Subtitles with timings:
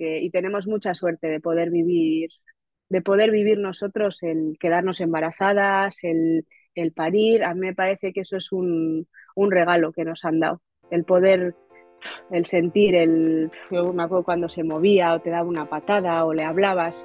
[0.00, 2.30] y tenemos mucha suerte de poder vivir,
[2.88, 7.44] de poder vivir nosotros el quedarnos embarazadas, el, el parir.
[7.44, 11.04] A mí me parece que eso es un, un regalo que nos han dado, el
[11.04, 11.54] poder
[12.30, 16.32] el sentir, el, yo me acuerdo cuando se movía o te daba una patada o
[16.32, 17.04] le hablabas.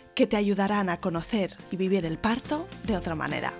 [0.15, 3.53] que te ayudarán a conocer y vivir el parto de otra manera.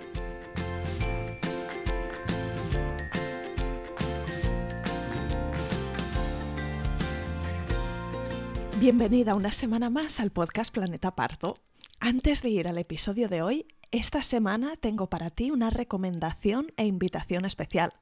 [8.78, 11.54] Bienvenida una semana más al podcast Planeta Parto.
[12.00, 16.86] Antes de ir al episodio de hoy, esta semana tengo para ti una recomendación e
[16.86, 17.92] invitación especial.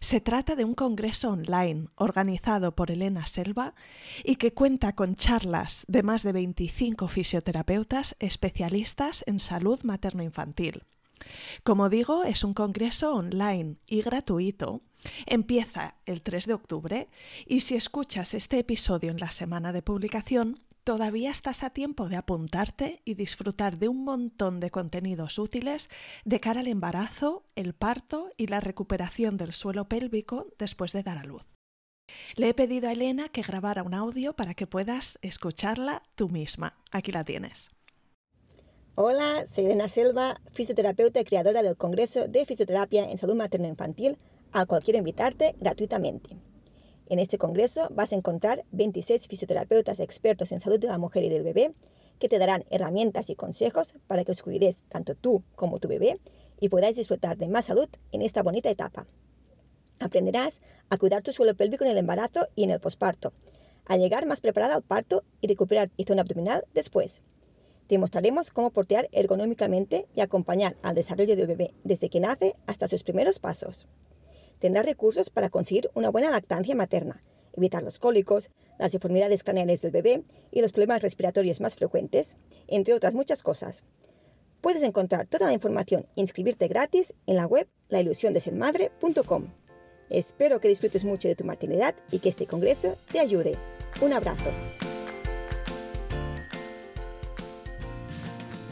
[0.00, 3.74] Se trata de un congreso online organizado por Elena Selva
[4.24, 10.84] y que cuenta con charlas de más de 25 fisioterapeutas especialistas en salud materno-infantil.
[11.64, 14.80] Como digo, es un congreso online y gratuito.
[15.26, 17.08] Empieza el 3 de octubre
[17.46, 22.14] y si escuchas este episodio en la semana de publicación, todavía estás a tiempo de
[22.14, 25.90] apuntarte y disfrutar de un montón de contenidos útiles
[26.24, 31.18] de cara al embarazo, el parto y la recuperación del suelo pélvico después de dar
[31.18, 31.42] a luz.
[32.36, 36.78] Le he pedido a Elena que grabara un audio para que puedas escucharla tú misma.
[36.92, 37.70] Aquí la tienes.
[38.94, 44.18] Hola, soy Elena Selva, fisioterapeuta y creadora del Congreso de Fisioterapia en Salud Materno-Infantil,
[44.52, 46.36] al cual quiero invitarte gratuitamente.
[47.08, 51.28] En este congreso vas a encontrar 26 fisioterapeutas expertos en salud de la mujer y
[51.28, 51.72] del bebé
[52.18, 56.18] que te darán herramientas y consejos para que os cuidéis tanto tú como tu bebé
[56.58, 59.06] y podáis disfrutar de más salud en esta bonita etapa.
[60.00, 63.32] Aprenderás a cuidar tu suelo pélvico en el embarazo y en el posparto,
[63.86, 67.22] a llegar más preparada al parto y recuperar tu zona abdominal después.
[67.86, 72.88] Te mostraremos cómo portear ergonómicamente y acompañar al desarrollo del bebé desde que nace hasta
[72.88, 73.86] sus primeros pasos
[74.58, 77.20] tendrá recursos para conseguir una buena lactancia materna,
[77.56, 82.36] evitar los cólicos, las deformidades craneales del bebé y los problemas respiratorios más frecuentes,
[82.68, 83.82] entre otras muchas cosas.
[84.60, 89.52] Puedes encontrar toda la información e inscribirte gratis en la web lailusiondesermadre.com.
[90.10, 93.56] Espero que disfrutes mucho de tu maternidad y que este congreso te ayude.
[94.00, 94.50] Un abrazo.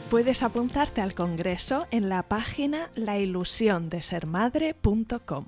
[0.09, 5.45] Puedes apuntarte al congreso en la página lailusiondesermadre.com.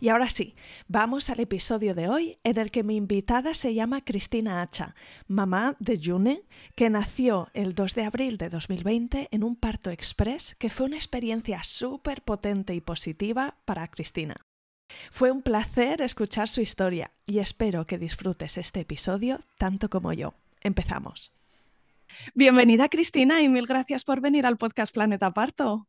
[0.00, 0.54] Y ahora sí,
[0.88, 4.94] vamos al episodio de hoy en el que mi invitada se llama Cristina Hacha,
[5.28, 6.42] mamá de June,
[6.74, 10.96] que nació el 2 de abril de 2020 en un parto express que fue una
[10.96, 14.36] experiencia súper potente y positiva para Cristina.
[15.10, 20.34] Fue un placer escuchar su historia y espero que disfrutes este episodio tanto como yo.
[20.62, 21.32] Empezamos.
[22.34, 25.88] Bienvenida Cristina y mil gracias por venir al podcast Planeta Parto.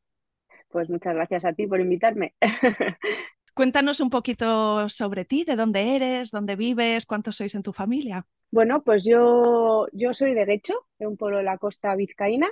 [0.70, 2.34] Pues muchas gracias a ti por invitarme.
[3.56, 8.26] Cuéntanos un poquito sobre ti, de dónde eres, dónde vives, cuántos sois en tu familia.
[8.52, 12.50] Bueno, pues yo, yo soy de Guecho, de un pueblo de la costa vizcaína,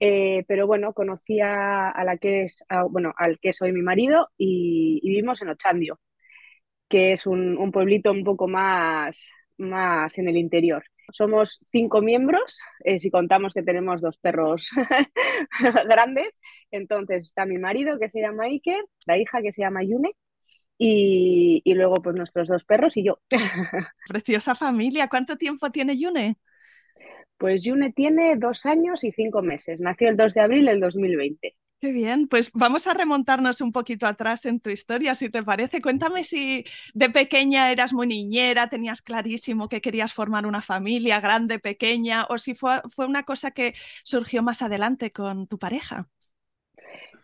[0.00, 5.00] eh, pero bueno, conocí a, la que es, bueno, al que soy mi marido y,
[5.04, 6.00] vivimos en Ochandio,
[6.88, 10.82] que es un, pueblito un poco más, más en el interior.
[11.12, 14.70] Somos cinco miembros, eh, si contamos que tenemos dos perros
[15.88, 16.40] grandes.
[16.72, 20.10] Entonces está mi marido que se llama Iker, la hija que se llama Yune
[20.82, 23.20] y, luego pues nuestros dos perros y yo.
[24.08, 25.08] Preciosa familia.
[25.08, 26.38] ¿Cuánto tiempo tiene Yune?
[27.36, 29.82] Pues Yune tiene dos años y cinco meses.
[29.82, 31.54] Nació el 2 de abril del 2020.
[31.80, 35.80] Qué bien, pues vamos a remontarnos un poquito atrás en tu historia, si te parece.
[35.80, 41.58] Cuéntame si de pequeña eras muy niñera, tenías clarísimo que querías formar una familia grande,
[41.58, 46.08] pequeña, o si fue, fue una cosa que surgió más adelante con tu pareja.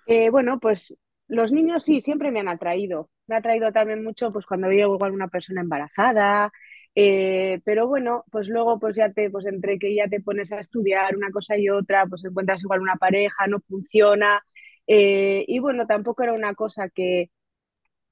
[0.06, 0.97] Eh, bueno, pues
[1.29, 3.11] los niños sí, siempre me han atraído.
[3.26, 6.52] Me ha atraído también mucho pues cuando veo alguna persona embarazada,
[6.94, 10.58] eh, pero bueno, pues luego pues ya te, pues entre que ya te pones a
[10.58, 14.43] estudiar una cosa y otra, pues encuentras igual una pareja, no funciona.
[14.87, 17.31] Eh, y bueno, tampoco era una cosa que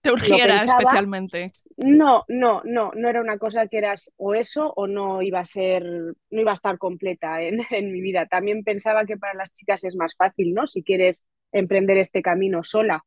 [0.02, 1.52] te urgiera especialmente.
[1.78, 5.44] No, no, no, no era una cosa que eras o eso o no iba a
[5.46, 8.26] ser, no iba a estar completa en, en, mi vida.
[8.26, 10.66] También pensaba que para las chicas es más fácil, ¿no?
[10.66, 13.02] Si quieres emprender este camino sola.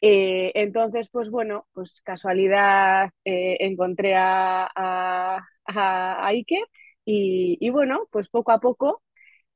[0.00, 6.64] Eh, entonces, pues bueno, pues casualidad eh, encontré a, a, a Iker
[7.04, 9.02] y, y, bueno, pues poco a poco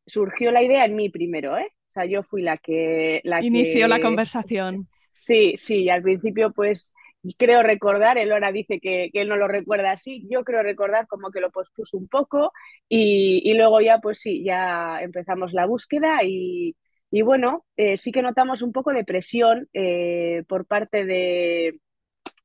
[0.06, 1.68] surgió la idea en mí primero, ¿eh?
[1.88, 3.20] O sea, yo fui la que...
[3.24, 3.88] La Inició que...
[3.88, 4.88] la conversación.
[5.12, 6.92] Sí, sí, y al principio pues
[7.38, 11.06] creo recordar, él ahora dice que, que, él no lo recuerda así, yo creo recordar
[11.06, 12.52] como que lo pospuso un poco
[12.88, 16.76] y, y luego ya pues sí, ya empezamos la búsqueda y,
[17.14, 21.78] y bueno, eh, sí que notamos un poco de presión eh, por parte de,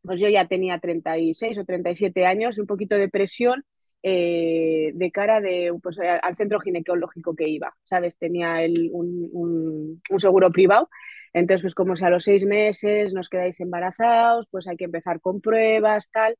[0.04, 3.66] pues yo ya tenía 36 o 37 años, un poquito de presión
[4.04, 8.20] eh, de cara de, pues, al centro ginecológico que iba, ¿sabes?
[8.20, 10.88] Tenía el, un, un, un, seguro privado
[11.34, 15.20] entonces, pues como si a los seis meses nos quedáis embarazados, pues hay que empezar
[15.22, 16.38] con pruebas, tal.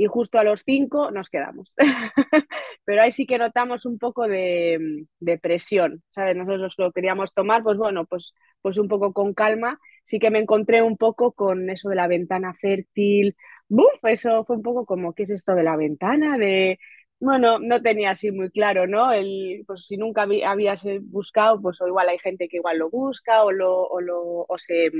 [0.00, 1.74] Y justo a los cinco nos quedamos.
[2.84, 6.36] Pero ahí sí que notamos un poco de, de, presión, ¿sabes?
[6.36, 9.80] Nosotros lo queríamos tomar, pues bueno, pues, pues un poco con calma.
[10.04, 13.34] Sí que me encontré un poco con eso de la ventana fértil.
[13.68, 13.90] ¡Buf!
[14.04, 16.38] Eso fue un poco como, ¿qué es esto de la ventana?
[16.38, 16.78] De,
[17.18, 19.12] bueno, no tenía así muy claro, ¿no?
[19.12, 23.42] El, pues si nunca habías buscado, pues o igual hay gente que igual lo busca
[23.42, 24.92] o, lo, o, lo, o se,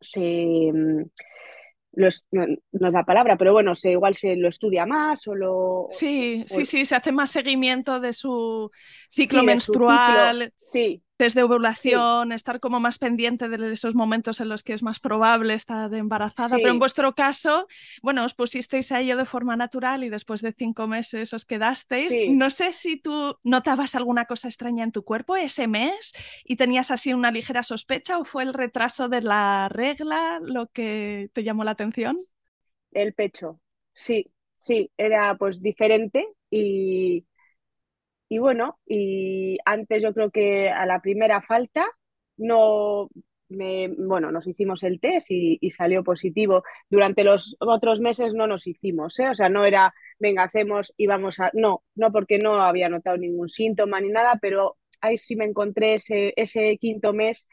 [0.00, 0.72] se
[1.96, 2.44] no, no,
[2.88, 5.88] es la palabra, pero bueno, se, igual se lo estudia más o lo...
[5.90, 8.70] Sí, o, sí, sí, se hace más seguimiento de su
[9.08, 10.38] ciclo sí, menstrual.
[10.38, 10.72] De su ciclo.
[10.72, 12.34] Sí, desde ovulación, sí.
[12.34, 16.56] estar como más pendiente de esos momentos en los que es más probable estar embarazada,
[16.56, 16.56] sí.
[16.56, 17.66] pero en vuestro caso,
[18.02, 22.10] bueno, os pusisteis a ello de forma natural y después de cinco meses os quedasteis.
[22.10, 22.28] Sí.
[22.28, 26.12] No sé si tú notabas alguna cosa extraña en tu cuerpo ese mes
[26.44, 31.30] y tenías así una ligera sospecha o fue el retraso de la regla lo que
[31.32, 32.16] te llamó la atención.
[32.92, 33.60] El pecho,
[33.92, 34.30] sí,
[34.60, 37.26] sí, era pues diferente y
[38.28, 41.86] y bueno, y antes yo creo que a la primera falta
[42.36, 43.08] no,
[43.48, 46.62] me, bueno, nos hicimos el test y, salió positivo.
[46.90, 49.28] Durante los otros meses no nos hicimos, ¿eh?
[49.28, 51.50] o sea, no era, venga, hacemos y vamos a...
[51.54, 55.94] No, no porque no había notado ningún síntoma ni nada, pero ahí sí me encontré
[55.94, 57.48] ese, ese quinto mes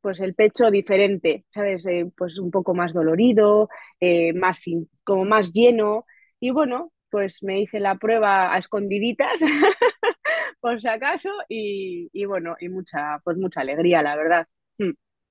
[0.00, 1.84] pues el pecho diferente, ¿sabes?
[1.86, 3.68] Eh, pues un poco más dolorido,
[3.98, 4.62] eh, más,
[5.02, 6.04] como más lleno.
[6.38, 9.40] Y bueno, pues me hice la prueba a escondiditas,
[10.60, 14.46] por si acaso, y, y, bueno, y mucha, pues mucha alegría, la verdad.
[14.76, 14.90] Hmm.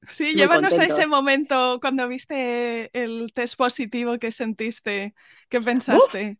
[0.10, 0.98] Sí, Muy llévanos contentos.
[0.98, 5.14] a ese momento cuando viste el test positivo que sentiste,
[5.48, 6.40] ¿qué pensaste?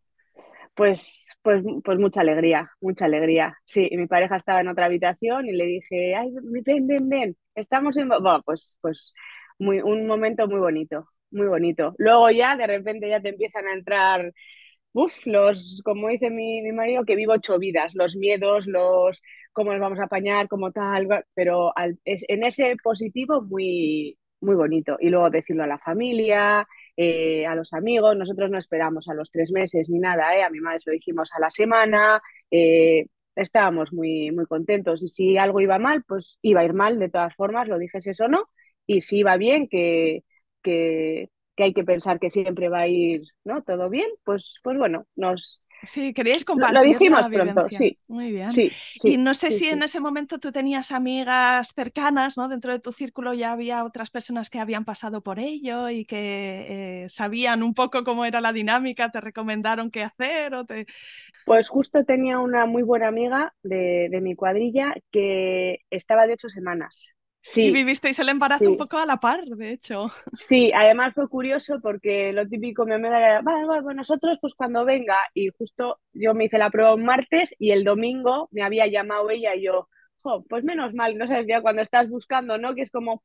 [0.74, 3.56] pues, pues, pues mucha alegría, mucha alegría.
[3.64, 7.96] Sí, mi pareja estaba en otra habitación y le dije, ay, ven, ven, ven, estamos
[7.96, 8.08] en...
[8.08, 9.14] Bueno, pues, pues
[9.60, 11.94] muy, un momento muy bonito, muy bonito.
[11.98, 14.32] Luego ya de repente ya te empiezan a entrar
[14.96, 19.22] uf, los, como dice mi, mi, marido, que vivo ocho vidas, los miedos, los
[19.52, 21.72] cómo nos vamos a apañar, como tal, pero
[22.04, 24.96] en ese positivo muy, muy bonito.
[25.00, 26.66] Y luego decirlo a la familia,
[26.96, 30.42] eh, a los amigos, nosotros no esperamos a los tres meses ni nada, ¿eh?
[30.42, 35.08] a mi madre se lo dijimos a la semana, eh, estábamos muy, muy contentos y
[35.08, 38.28] si algo iba mal, pues iba a ir mal de todas formas, lo dijese eso
[38.28, 38.48] no,
[38.86, 40.24] y si iba bien, que,
[40.62, 43.62] que, que hay que pensar que siempre va a ir ¿no?
[43.62, 45.62] todo bien, pues, pues bueno, nos...
[45.82, 46.78] Sí, queríais compartir.
[46.78, 47.98] Lo dijimos pronto, sí.
[48.08, 48.50] Muy bien.
[48.50, 49.70] Sí, sí, y no sé sí, si sí.
[49.70, 52.48] en ese momento tú tenías amigas cercanas, ¿no?
[52.48, 57.04] Dentro de tu círculo ya había otras personas que habían pasado por ello y que
[57.04, 60.86] eh, sabían un poco cómo era la dinámica, te recomendaron qué hacer o te...
[61.44, 66.48] Pues justo tenía una muy buena amiga de, de mi cuadrilla que estaba de ocho
[66.48, 67.15] semanas.
[67.48, 68.66] Sí, y vivisteis el embarazo sí.
[68.66, 70.10] un poco a la par, de hecho.
[70.32, 74.56] Sí, además fue curioso porque lo típico mi amiga era, vale, vale, pues nosotros pues
[74.56, 78.64] cuando venga, y justo yo me hice la prueba un martes y el domingo me
[78.64, 79.88] había llamado ella y yo,
[80.20, 82.74] jo, pues menos mal, no sabes ya cuando estás buscando, ¿no?
[82.74, 83.22] Que es como,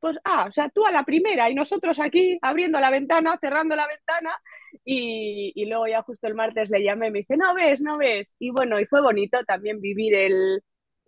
[0.00, 3.76] pues, ah, o sea, tú a la primera y nosotros aquí abriendo la ventana, cerrando
[3.76, 4.30] la ventana
[4.82, 7.98] y, y luego ya justo el martes le llamé y me dice, no ves, no
[7.98, 8.34] ves.
[8.38, 10.62] Y bueno, y fue bonito también vivir el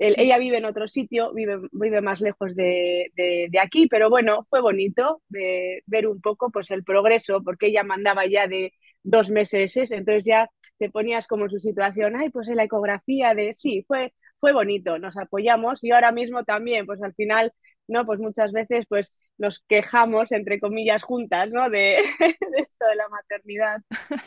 [0.08, 0.14] sí.
[0.16, 4.46] Ella vive en otro sitio, vive, vive más lejos de, de, de, aquí, pero bueno,
[4.48, 9.30] fue bonito de ver un poco pues, el progreso, porque ella mandaba ya de dos
[9.30, 13.52] meses, entonces ya te ponías como en su situación, ay, pues en la ecografía de,
[13.52, 17.52] sí, fue, fue bonito, nos apoyamos y ahora mismo también, pues al final,
[17.86, 18.06] ¿no?
[18.06, 21.68] Pues muchas veces pues nos quejamos, entre comillas, juntas, ¿no?
[21.70, 23.82] De, de esto de la maternidad.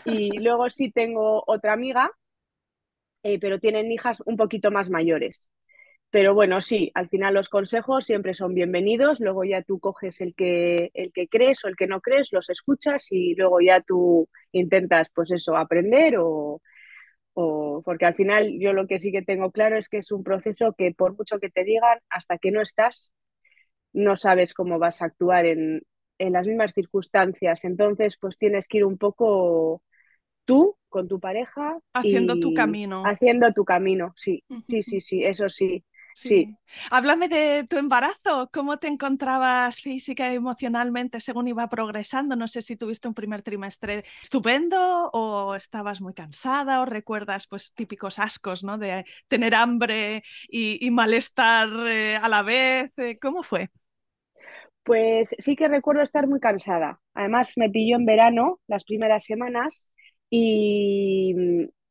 [0.05, 2.11] Y luego sí tengo otra amiga,
[3.23, 5.51] eh, pero tienen hijas un poquito más mayores
[6.13, 10.35] pero bueno, sí, al final los consejos siempre son bienvenidos, luego ya tú coges el
[10.35, 14.29] que, el que crees o el que no crees, los escuchas y luego ya tú
[14.51, 16.61] intentas, pues eso, aprender o,
[17.33, 20.23] o, porque al final yo lo que sí que tengo claro es que es un
[20.23, 23.15] proceso que por mucho que te digan, hasta que no estás,
[23.91, 25.81] no sabes cómo vas a actuar en,
[26.19, 27.65] en las mismas circunstancias.
[27.65, 29.81] Entonces, pues tienes que ir un poco
[30.45, 31.79] tú con tu pareja.
[31.91, 33.01] Haciendo tu camino.
[33.03, 35.83] Haciendo tu camino, sí, sí, sí, sí, eso sí.
[36.13, 36.55] Sí.
[36.91, 38.49] Háblame de tu embarazo.
[38.51, 42.35] ¿Cómo te encontrabas física y emocionalmente según iba progresando?
[42.35, 47.73] No sé si tuviste un primer trimestre estupendo o estabas muy cansada o recuerdas pues
[47.73, 48.77] típicos ascos, ¿no?
[48.77, 52.91] De tener hambre y, malestar eh, a la vez.
[52.97, 53.69] Eh, ¿Cómo fue?
[54.83, 56.99] Pues sí que recuerdo estar muy cansada.
[57.13, 59.87] Además me pilló en verano las primeras semanas
[60.29, 61.35] y,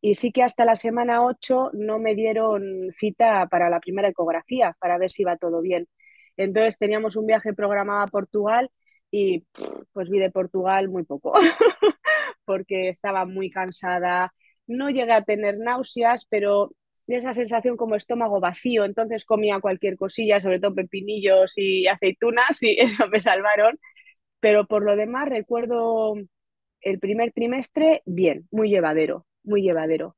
[0.02, 4.76] y sí que hasta la semana 8 no me dieron cita para la primera ecografía,
[4.80, 5.88] para ver si iba todo bien.
[6.36, 8.70] Entonces teníamos un viaje programado a Portugal
[9.12, 9.46] y
[9.92, 11.32] pues vi de Portugal muy poco,
[12.44, 14.34] porque estaba muy cansada.
[14.66, 16.72] No llegué a tener náuseas, pero
[17.06, 22.76] esa sensación como estómago vacío, entonces comía cualquier cosilla, sobre todo pepinillos y aceitunas, y
[22.80, 23.78] eso me salvaron.
[24.40, 26.14] Pero por lo demás recuerdo
[26.80, 30.16] el primer trimestre bien, muy llevadero muy llevadero.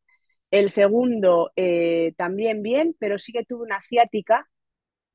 [0.50, 4.48] El segundo eh, también bien, pero sí que tuve una ciática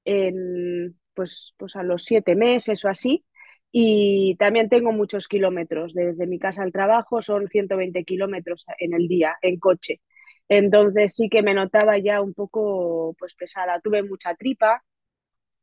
[0.06, 3.26] en, pues, pues a los siete meses o así.
[3.72, 5.94] Y también tengo muchos kilómetros.
[5.94, 10.02] Desde mi casa al trabajo son 120 kilómetros en el día, en coche.
[10.48, 13.80] Entonces sí que me notaba ya un poco pues pesada.
[13.82, 14.84] Tuve mucha tripa,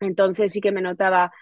[0.00, 1.32] entonces sí que me notaba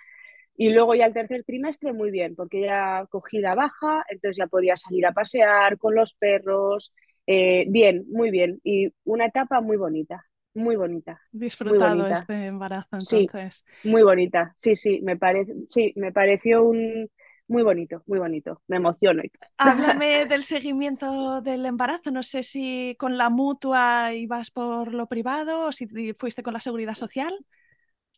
[0.56, 4.46] y luego ya el tercer trimestre, muy bien, porque ya cogí la baja, entonces ya
[4.46, 6.94] podía salir a pasear con los perros.
[7.26, 8.60] Eh, bien, muy bien.
[8.62, 11.20] Y una etapa muy bonita, muy bonita.
[11.32, 13.64] Disfrutado este embarazo, entonces.
[13.82, 14.52] Sí, muy bonita.
[14.56, 17.10] Sí, sí, me parece, sí, me pareció un
[17.48, 18.62] muy bonito, muy bonito.
[18.68, 19.22] Me emociono.
[19.58, 22.12] Háblame del seguimiento del embarazo.
[22.12, 26.60] No sé si con la mutua ibas por lo privado o si fuiste con la
[26.60, 27.34] seguridad social.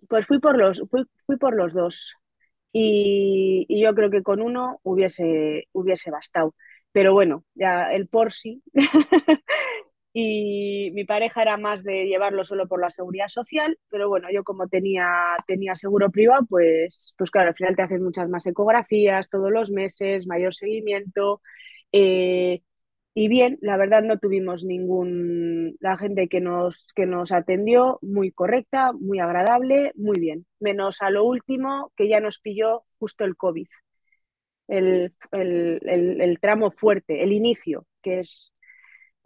[0.08, 2.14] Pues fui por los, fui, fui por los dos
[2.78, 6.54] y, yo creo que con uno hubiese, hubiese bastado.
[6.92, 8.62] Pero bueno, ya el por sí.
[10.12, 14.44] y mi pareja era más de llevarlo solo por la seguridad social, pero bueno, yo
[14.44, 19.30] como tenía, tenía seguro privado, pues, pues claro, al final te hacen muchas más ecografías
[19.30, 21.40] todos los meses, mayor seguimiento.
[21.92, 22.62] Eh,
[23.18, 28.30] y bien, la verdad no tuvimos ningún, la gente que nos, que nos atendió muy
[28.30, 33.34] correcta, muy agradable, muy bien, menos a lo último que ya nos pilló justo el
[33.34, 33.68] COVID,
[34.68, 38.52] el, el tramo fuerte, el inicio, que es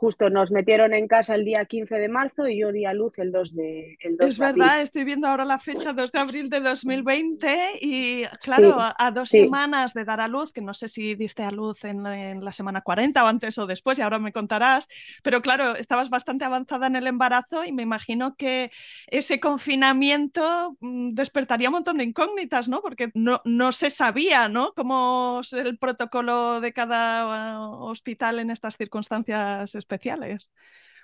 [0.01, 3.19] justo nos metieron en casa el día 15 de marzo y yo di a luz
[3.19, 6.49] el 2 de, el 2 Es verdad, estoy viendo ahora la fecha 2 de abril
[6.49, 11.15] de 2020 y claro, a, dos semanas de dar a luz, que no sé si
[11.17, 12.03] diste a luz en,
[12.43, 14.89] la semana 40 o antes o después, y ahora me contarás,
[15.23, 18.71] pero claro, estabas bastante avanzada en el embarazo y me imagino que
[19.07, 22.81] ese confinamiento mm, despertaría un montón de incógnitas, ¿no?
[22.81, 24.73] Porque no, no se sabía, ¿no?
[24.73, 30.53] Cómo es el protocolo de cada uh, hospital en estas circunstancias especiales.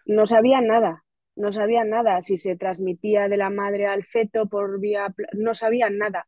[0.07, 2.23] No sabían nada, no sabían nada.
[2.23, 5.15] Si se transmitía de la madre al feto por vía...
[5.33, 6.27] No sabían nada.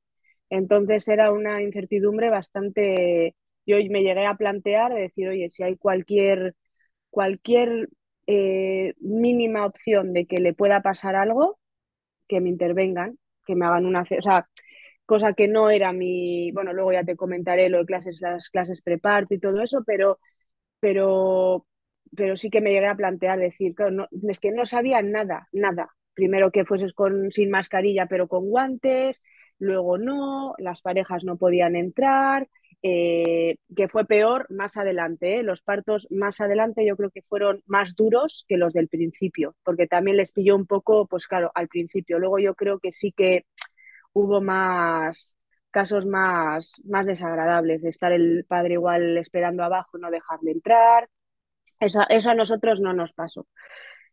[0.50, 3.36] Entonces era una incertidumbre bastante...
[3.66, 6.54] Yo me llegué a plantear de decir, oye, si hay cualquier,
[7.10, 7.88] cualquier
[8.26, 11.58] eh, mínima opción de que le pueda pasar algo,
[12.28, 14.02] que me intervengan, que me hagan una...
[14.02, 14.48] O sea,
[15.06, 16.50] cosa que no era mi...
[16.52, 20.18] Bueno, luego ya te comentaré lo de clases, las clases preparto y todo eso, pero,
[20.80, 21.67] pero
[22.16, 23.74] pero sí que me llegué a plantear decir,
[24.28, 25.94] es que no sabía nada, nada.
[26.14, 29.22] Primero que fueses con, sin mascarilla pero con guantes,
[29.58, 32.48] luego no, las parejas no podían entrar,
[32.82, 35.38] eh, que fue peor más adelante.
[35.38, 35.42] ¿eh?
[35.42, 39.86] Los partos más adelante yo creo que fueron más duros que los del principio, porque
[39.86, 42.18] también les pilló un poco, pues claro, al principio.
[42.18, 43.46] Luego yo creo que sí que
[44.12, 45.38] hubo más
[45.70, 51.08] casos más, más desagradables de estar el padre igual esperando abajo, no dejarle entrar,
[51.80, 53.46] eso, a nosotros no nos pasó.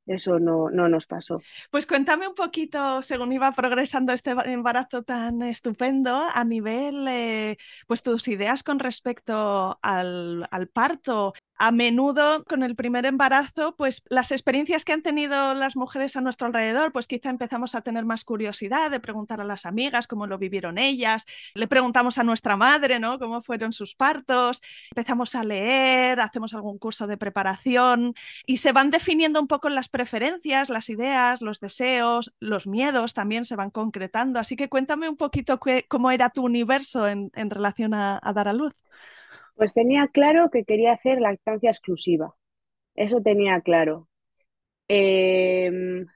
[0.05, 1.41] Eso no, no, nos pasó.
[1.71, 7.57] Pues cuéntame un poquito, según iba progresando este embarazo tan estupendo, a nivel, eh,
[7.87, 11.33] pues tus ideas con respecto al, al, parto.
[11.57, 16.21] A menudo con el primer embarazo, pues las experiencias que han tenido las mujeres a
[16.21, 20.27] nuestro alrededor, pues quizá empezamos a tener más curiosidad de preguntar a las amigas cómo
[20.27, 23.19] lo vivieron ellas, le preguntamos a nuestra madre, ¿no?
[23.19, 28.91] Cómo fueron sus partos, empezamos a leer, hacemos algún curso de preparación y se van
[28.91, 34.39] definiendo un poco las preferencias, las ideas, los deseos, los miedos también se van concretando.
[34.39, 38.73] Así que cuéntame un poquito cómo era tu universo en, relación a dar a luz.
[39.55, 42.35] Pues tenía claro que quería hacer lactancia exclusiva.
[42.95, 44.09] Eso tenía claro.
[44.89, 46.07] Em,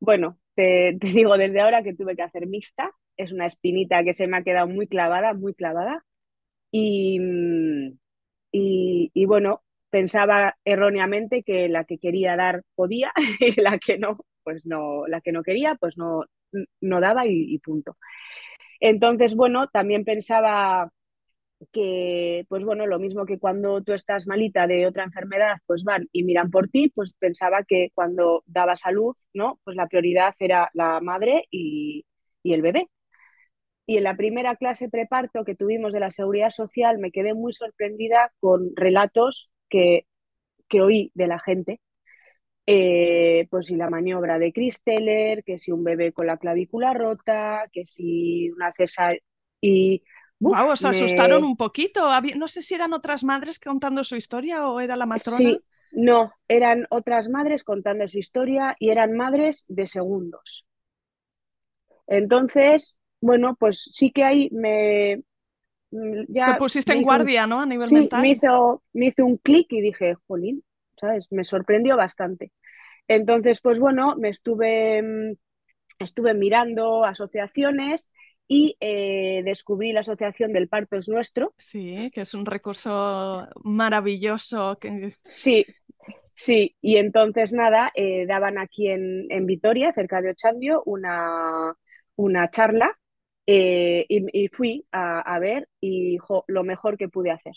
[0.00, 2.92] bueno, te, digo desde ahora que tuve que hacer mixta.
[3.16, 6.04] Es una espinita que se me ha quedado muy clavada, muy clavada.
[6.72, 7.18] Y,
[8.52, 14.64] y, bueno, pensaba erróneamente que la que quería dar podía y la que no, pues
[14.66, 16.24] no, la que no quería, pues no,
[16.80, 17.96] no daba y punto.
[18.80, 20.92] Entonces, bueno, también pensaba
[21.72, 26.08] que, pues bueno, lo mismo que cuando tú estás malita de otra enfermedad, pues van
[26.12, 29.60] y miran por ti, pues pensaba que cuando daba salud, ¿no?
[29.64, 32.04] Pues la prioridad era la madre y,
[32.44, 32.88] el bebé.
[33.86, 37.52] Y en la primera clase preparto que tuvimos de la seguridad social me quedé muy
[37.52, 40.06] sorprendida con relatos que,
[40.68, 41.80] que oí de la gente.
[42.66, 44.52] Eh, pues si la maniobra de
[44.84, 49.20] Teller, que si un bebé con la clavícula rota, que si una cesárea.
[49.60, 50.02] Y
[50.40, 52.08] wow, os asustaron un poquito.
[52.36, 55.38] No sé si eran otras madres contando su historia o era la matrona.
[55.38, 55.60] Sí,
[55.92, 60.66] no, eran otras madres contando su historia y eran madres de segundos.
[62.06, 65.22] Entonces, bueno, pues sí que ahí me.
[65.90, 67.60] Mm, ya Te pusiste en guardia, ¿no?
[67.60, 68.22] A nivel sí, mental.
[68.22, 70.62] Me hizo, me hizo un clic y dije, jolín,
[71.00, 71.26] ¿sabes?
[71.30, 72.52] Me sorprendió bastante.
[73.06, 75.34] Entonces, pues bueno, me estuve, mm,
[75.98, 78.10] estuve mirando asociaciones
[78.50, 81.52] y eh, descubrí la Asociación del Parto es Nuestro.
[81.58, 84.78] Sí, que es un recurso maravilloso.
[84.80, 85.12] Que...
[85.22, 85.66] Sí,
[86.34, 91.74] sí, y entonces nada, eh, daban aquí en, en, Vitoria, cerca de Ochandio, una,
[92.16, 92.98] una charla
[93.46, 97.54] eh, y, fui a, ver y lo mejor que pude hacer,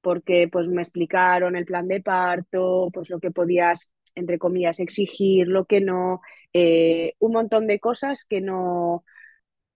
[0.00, 5.46] porque pues me explicaron el plan de parto, pues lo que podías, entre comillas, exigir,
[5.46, 6.20] lo que no,
[6.52, 9.04] un montón de cosas que no,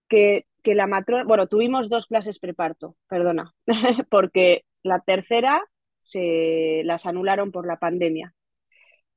[0.07, 3.55] que que la matrona, bueno, tuvimos dos clases preparto, perdona,
[4.09, 5.63] porque la tercera
[6.01, 8.33] se las anularon por la pandemia.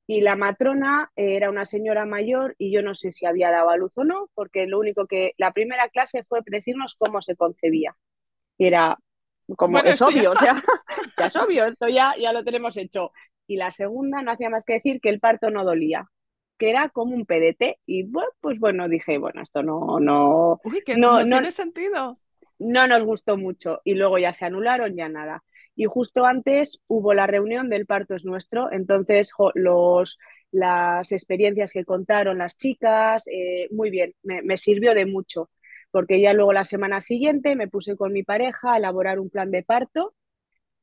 [0.07, 3.77] Y la matrona era una señora mayor y yo no sé si había dado a
[3.77, 7.97] luz o no, porque lo único que la primera clase fue decirnos cómo se concebía.
[8.57, 8.97] Y era
[9.57, 10.63] como es obvio, o sea,
[11.19, 13.11] ya es obvio, esto ya, ya lo tenemos hecho.
[13.49, 16.09] Y la segunda no hacía más que decir que el parto no dolía
[16.61, 17.79] que era como un PDT.
[17.87, 20.61] Y bueno, pues bueno, dije, bueno, esto no, no,
[20.99, 22.21] no, tiene sentido.
[22.59, 25.43] No nos gustó mucho y luego ya se anularon, ya nada.
[25.75, 30.19] Y justo antes hubo la reunión del Parto es Nuestro, entonces los,
[30.53, 35.49] las experiencias que contaron las chicas, eh, muy bien, me, me sirvió de mucho,
[35.91, 39.51] porque ya luego la semana siguiente me puse con mi pareja a elaborar un plan
[39.51, 40.15] de parto.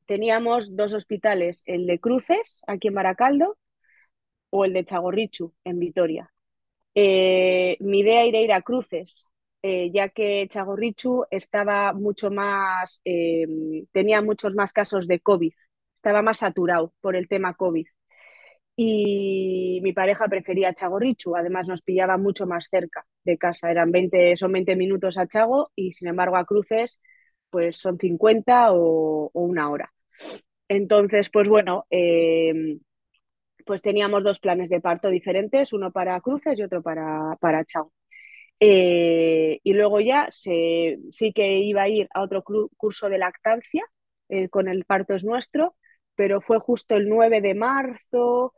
[0.06, 3.56] Teníamos dos hospitales, el de Cruces, aquí en Baracaldo,
[4.50, 6.30] o el de Chagorrichu en Vitoria.
[6.94, 9.26] Eh, mi idea era ir a cruces,
[9.62, 13.46] eh, ya que Chagorrichu estaba mucho más, eh,
[13.92, 15.52] tenía muchos más casos de COVID,
[15.96, 17.86] estaba más saturado por el tema COVID.
[18.76, 24.36] Y mi pareja prefería Chagorrichu, además nos pillaba mucho más cerca de casa, eran 20,
[24.36, 27.00] son 20 minutos a Chago y sin embargo a cruces
[27.50, 29.92] pues son 50 o, o una hora.
[30.68, 31.86] Entonces, pues bueno,
[33.68, 37.92] pues teníamos dos planes de parto diferentes, uno para cruces y otro para, para chao.
[38.58, 43.84] Eh, y luego ya sí que iba a ir a otro curso de lactancia
[44.30, 45.76] eh, con el parto es nuestro,
[46.14, 48.54] pero fue justo el 9 de marzo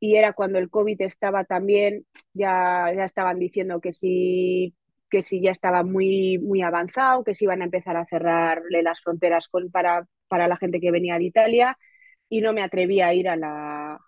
[0.00, 4.74] y era cuando el COVID estaba también, ya, ya estaban diciendo que sí
[5.10, 9.00] que sí ya estaba muy, muy avanzado, que sí iban a empezar a cerrarle las
[9.02, 11.78] fronteras para, para la gente que venía de Italia
[12.28, 14.00] y no me atrevía a ir a la,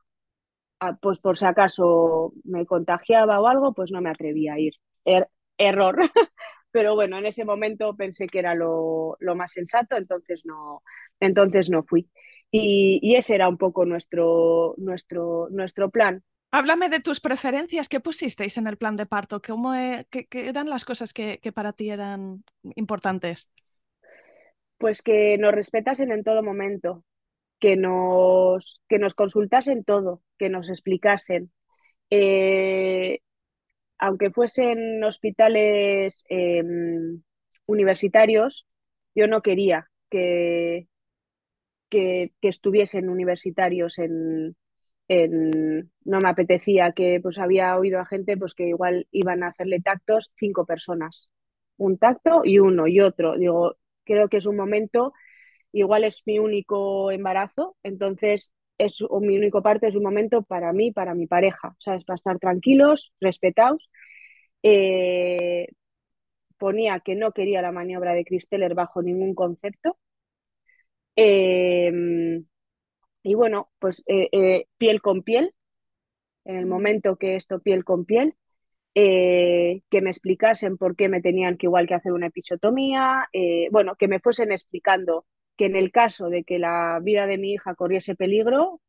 [1.00, 4.74] pues por si acaso me contagiaba o algo, pues no me atrevía a ir.
[5.04, 5.98] Er, error.
[6.70, 10.82] Pero bueno, en ese momento pensé que era lo, más sensato, entonces no,
[11.18, 12.08] entonces no fui.
[12.50, 16.22] Y, ese era un poco nuestro, nuestro, nuestro plan.
[16.50, 17.88] Háblame de tus preferencias.
[17.88, 19.42] ¿Qué pusisteis en el plan de parto?
[19.42, 23.52] ¿Cómo, e, qué, eran las cosas que, que para ti eran importantes?
[24.78, 27.04] Pues que nos respetasen en todo momento,
[27.58, 31.52] que nos, que nos consultasen todo, que nos explicasen.
[32.10, 33.20] Eh,
[33.98, 37.22] aunque fuesen hospitales em,
[37.66, 38.66] universitarios,
[39.14, 40.88] yo no quería que,
[41.88, 44.56] que, estuviesen universitarios en,
[45.08, 49.80] no me apetecía que pues había oído a gente pues que igual iban a hacerle
[49.80, 51.30] tactos cinco personas
[51.78, 55.14] un tacto y uno y otro digo creo que es un momento
[55.72, 60.92] igual es mi único embarazo entonces es mi único parte es un momento para mí
[60.92, 63.90] para mi pareja sabes para estar tranquilos respetados.
[64.62, 65.68] Eh,
[66.58, 69.98] ponía que no quería la maniobra de Christeller bajo ningún concepto.
[71.16, 72.44] Em,
[73.22, 75.54] y bueno, pues eh, eh, piel con piel,
[76.44, 78.34] en el momento que esto piel con piel,
[78.94, 83.28] que me explicasen por qué me tenían que igual que hacer una episiotomía,
[83.70, 85.24] bueno, que me fuesen explicando
[85.58, 88.80] que en el caso de que la vida de mi hija corriese peligro,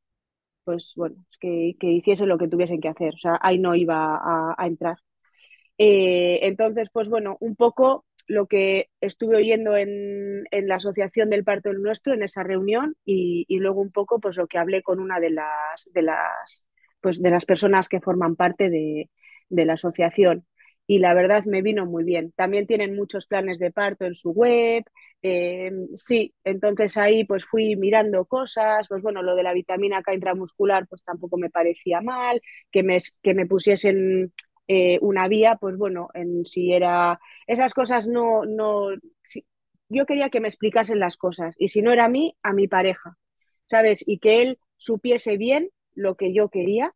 [0.64, 4.20] pues bueno, que, que hiciese lo que tuviesen que hacer, o sea, ahí no iba
[4.58, 4.98] a, entrar.
[5.78, 11.82] entonces, pues bueno, un poco lo que estuve oyendo en, la Asociación del Parto del
[11.82, 15.32] Nuestro, en esa reunión, y, luego un poco pues lo que hablé con una de
[15.32, 16.64] las, de las,
[17.02, 19.10] pues, de las personas que forman parte de,
[19.50, 20.46] la asociación.
[20.90, 22.32] Y la verdad me vino muy bien.
[22.36, 24.84] También tienen muchos planes de parto en su web.
[25.22, 30.14] Eh, sí, entonces ahí pues fui mirando cosas, pues bueno, lo de la vitamina K
[30.16, 34.34] intramuscular pues tampoco me parecía mal, que me, que me pusiesen
[34.68, 38.88] eh, una vía, pues bueno, en si era esas cosas no, no,
[39.90, 42.68] yo quería que me explicasen las cosas y si no era a mí, a mi
[42.68, 43.18] pareja,
[43.66, 44.04] ¿sabes?
[44.08, 46.94] Y que él supiese bien lo que yo quería.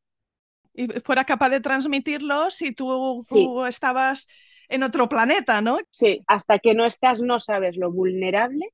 [0.73, 4.27] Y fuera capaz de transmitirlo si tú, tú estabas
[4.69, 5.77] en otro planeta, ¿no?
[5.89, 8.73] Sí, hasta que no estás no sabes lo vulnerable,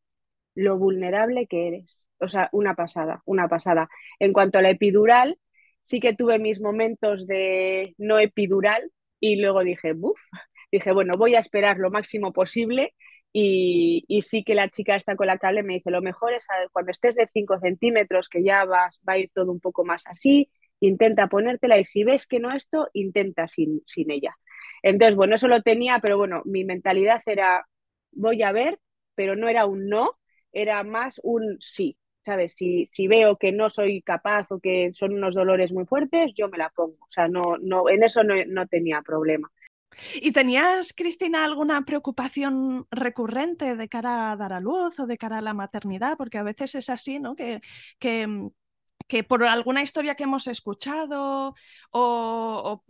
[0.55, 2.07] lo vulnerable que eres.
[2.19, 3.89] O sea, una pasada, una pasada.
[4.19, 5.37] En cuanto a la epidural,
[5.83, 10.19] sí que tuve mis momentos de no epidural y luego dije, buf,
[10.71, 12.93] dije, bueno, voy a esperar lo máximo posible
[13.31, 16.91] y, sí que la chica está con la cable me dice, lo mejor es cuando
[16.91, 20.49] estés de 5 centímetros, que ya vas, va a ir todo un poco más así,
[20.79, 24.37] intenta ponértela y si ves que no esto, intenta sin, sin ella.
[24.83, 27.65] Entonces, bueno, eso lo tenía, pero bueno, mi mentalidad era,
[28.11, 28.79] voy a ver,
[29.15, 30.17] pero no era un no,
[30.51, 31.97] era más un sí.
[32.25, 32.53] ¿sabes?
[32.53, 36.47] Si, si veo que no soy capaz o que son unos dolores muy fuertes, yo
[36.49, 36.97] me la pongo.
[37.01, 39.51] O sea, no, no, en eso no, tenía problema.
[40.21, 45.39] ¿Y tenías, Cristina, alguna preocupación recurrente de cara a dar a luz o de cara
[45.39, 46.17] a la maternidad?
[46.17, 47.35] Porque a veces es así, ¿no?
[47.35, 47.61] Que,
[47.97, 48.51] que,
[49.09, 51.55] que por alguna historia que hemos escuchado
[51.91, 52.83] o,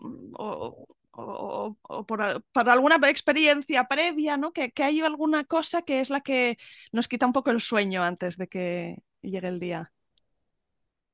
[1.12, 4.52] o, por, alguna experiencia previa, ¿no?
[4.52, 6.58] Que, que, hay alguna cosa que es la que
[6.92, 9.92] nos quita un poco el sueño antes de que llegue el día.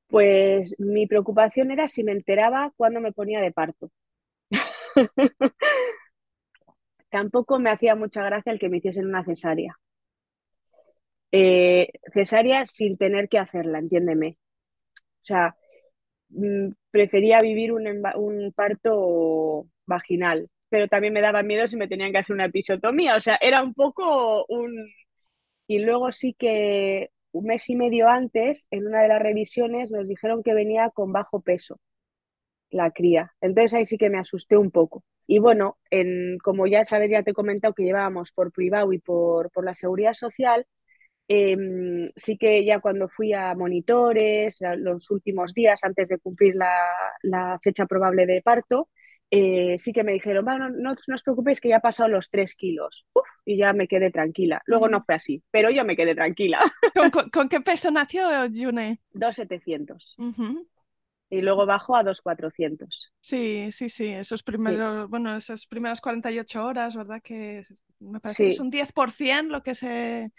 [0.08, 3.90] Pues mi preocupación era si me enteraba cuando me ponía de parto.
[7.10, 9.78] Tampoco me hacía mucha gracia el que me hiciesen una cesárea.
[11.30, 14.36] Eh, cesárea sin tener que hacerla, entiéndeme.
[15.26, 15.56] Sea,
[16.30, 17.86] mm, prefería vivir un,
[18.16, 23.16] un parto vaginal, pero también me daba miedo si me tenían que hacer una episiotomía,
[23.16, 24.88] o sea, era un poco un...
[25.68, 30.08] Y luego sí que un mes y medio antes, en una de las revisiones, nos
[30.08, 31.78] dijeron que venía con bajo peso
[32.70, 33.32] la cría.
[33.40, 35.04] Entonces ahí sí que me asusté un poco.
[35.26, 38.98] Y bueno, en, como ya sabes, ya te he comentado que llevábamos por privado y
[38.98, 40.66] por, por la seguridad social,
[41.28, 46.72] em, sí que ya cuando fui a monitores, los últimos días antes de cumplir la,
[47.22, 48.88] la fecha probable de parto,
[49.30, 52.30] eh, sí que me dijeron, bueno, no, no, os preocupéis que ya ha pasado los
[52.30, 53.06] tres kilos.
[53.44, 54.62] y ya me quedé tranquila.
[54.66, 56.60] Luego no fue así, pero yo me quedé tranquila.
[57.32, 59.00] ¿Con, qué peso nació Yune?
[59.12, 60.16] 2,700.
[61.28, 63.12] Y luego bajó a 2,400.
[63.20, 64.06] Sí, sí, sí.
[64.06, 67.20] Esos primeros, bueno, esas primeras 48 horas, ¿verdad?
[67.22, 67.64] Que
[67.98, 70.32] me parece que es un 10% lo que se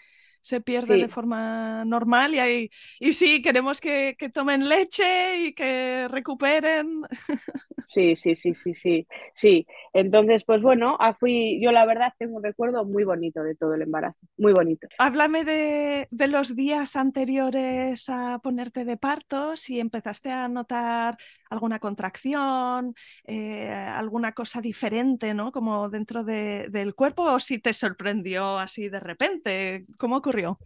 [0.48, 5.54] se pierde de forma normal y, hay, y sí, queremos que, que, tomen leche y
[5.54, 7.02] que recuperen.
[7.86, 9.66] Sí, sí, sí, sí, sí, sí.
[9.94, 13.72] Entonces, pues bueno, ah, fui, yo la verdad tengo un recuerdo muy bonito de todo
[13.72, 14.86] el embarazo, muy bonito.
[14.98, 21.16] Háblame de, de los días anteriores a ponerte de parto, si empezaste a notar
[21.50, 25.52] alguna contracción, eh, alguna cosa diferente, ¿no?
[25.52, 30.58] Como dentro de, del cuerpo, o si te sorprendió así de repente, ¿cómo ocurrió?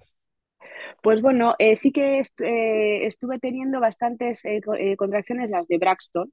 [1.03, 4.43] Pues bueno, eh, sí que eh, estuve teniendo bastantes
[4.97, 6.33] contracciones, las de Braxton,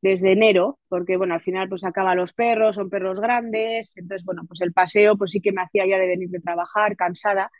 [0.00, 4.42] desde enero, porque bueno, al final pues acaba los perros, son perros grandes, entonces bueno,
[4.46, 7.50] pues el paseo pues sí que me hacía ya de venir de trabajar, cansada,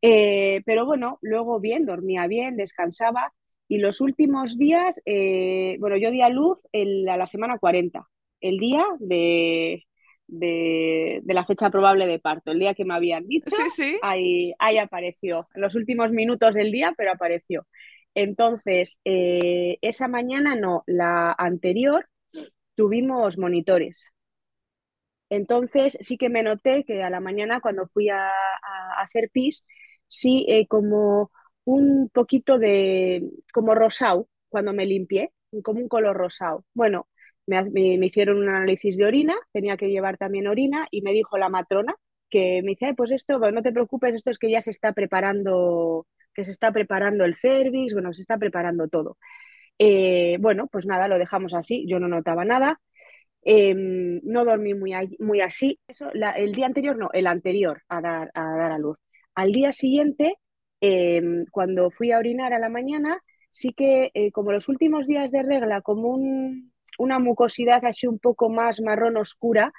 [0.00, 3.32] pero bueno, luego bien, dormía bien, descansaba
[3.70, 8.04] y los últimos días, eh, bueno, yo di a luz a la semana 40,
[8.40, 9.86] el día de,
[10.26, 13.54] de, la fecha probable de parto, el día que me habían dicho,
[14.02, 17.64] Ahí, ahí apareció, en los últimos minutos del día, pero apareció.
[18.12, 22.08] Entonces, eh, esa mañana no, la anterior
[22.74, 24.10] tuvimos monitores.
[25.28, 28.32] Entonces, sí que me noté que a la mañana cuando fui a,
[28.98, 29.64] hacer pis,
[30.08, 31.30] sí, eh, como
[31.74, 36.64] un poquito de, como rosado, cuando me limpié, como un color rosado.
[36.74, 37.08] Bueno,
[37.46, 41.48] me, hicieron un análisis de orina, tenía que llevar también orina y me dijo la
[41.48, 41.94] matrona
[42.30, 46.06] que me dice, pues esto, no te preocupes, esto es que ya se está preparando,
[46.32, 49.18] que se está preparando el cervix, bueno, se está preparando todo.
[49.78, 52.80] Eh, bueno, pues nada, lo dejamos así, yo no notaba nada.
[53.42, 55.80] Em, no dormí muy, muy así.
[55.88, 58.98] Eso, el día anterior, no, el anterior a dar a, dar a luz.
[59.34, 60.36] Al día siguiente,
[60.80, 65.30] em, cuando fui a orinar a la mañana, sí que eh, como los últimos días
[65.30, 69.72] de regla, como un, una mucosidad así un poco más marrón oscura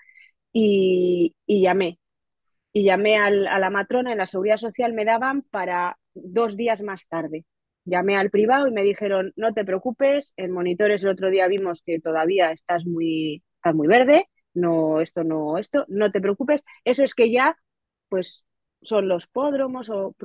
[0.54, 2.00] y, llamé.
[2.74, 7.08] Y llamé a la matrona en la seguridad social, me daban para dos días más
[7.08, 7.46] tarde.
[7.86, 11.82] Llamé al privado y me dijeron, no te preocupes, en monitores el otro día vimos
[11.84, 17.04] que todavía estás muy, estás muy verde, no, esto no, esto, no te preocupes, eso
[17.04, 17.58] es que ya,
[18.10, 18.46] pues
[18.82, 20.16] son los pódromos o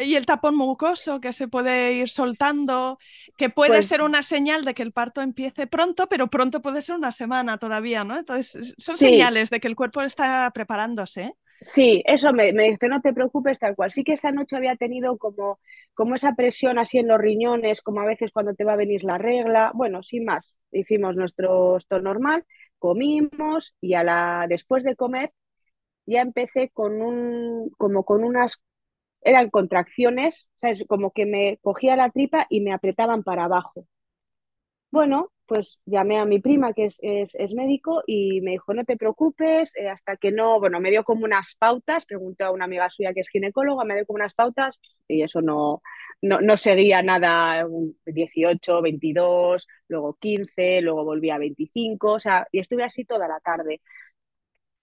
[0.00, 2.98] Y el tapón mucoso que se puede ir soltando,
[3.36, 6.82] que puede pues ser una señal de que el parto empiece pronto, pero pronto puede
[6.82, 8.18] ser una semana todavía, ¿no?
[8.18, 11.34] Entonces, son señales de que el cuerpo está preparándose.
[11.60, 13.90] Sí, eso me, me, dice, no te preocupes tal cual.
[13.90, 15.58] Sí que esta noche había tenido como,
[15.94, 19.02] como esa presión así en los riñones, como a veces cuando te va a venir
[19.02, 19.70] la regla.
[19.74, 22.44] Bueno, sin más, hicimos nuestro esto normal,
[22.78, 25.32] comimos y a la, después de comer
[26.06, 28.62] ya empecé con un, como con unas,
[29.22, 30.84] eran contracciones, ¿sabes?
[30.88, 33.86] Como que me cogía la tripa y me apretaban para abajo.
[34.90, 38.96] Bueno, pues llamé a mi prima, que es, es, médico, y me dijo, no te
[38.96, 42.88] preocupes, eh, hasta que no, bueno, me dio como unas pautas, pregunté a una amiga
[42.90, 45.82] suya que es ginecóloga, me dio como unas pautas y eso no,
[46.22, 47.66] no, no seguía nada,
[48.06, 53.40] 18, 22, luego 15, luego volví a 25, o sea, y estuve así toda la
[53.40, 53.80] tarde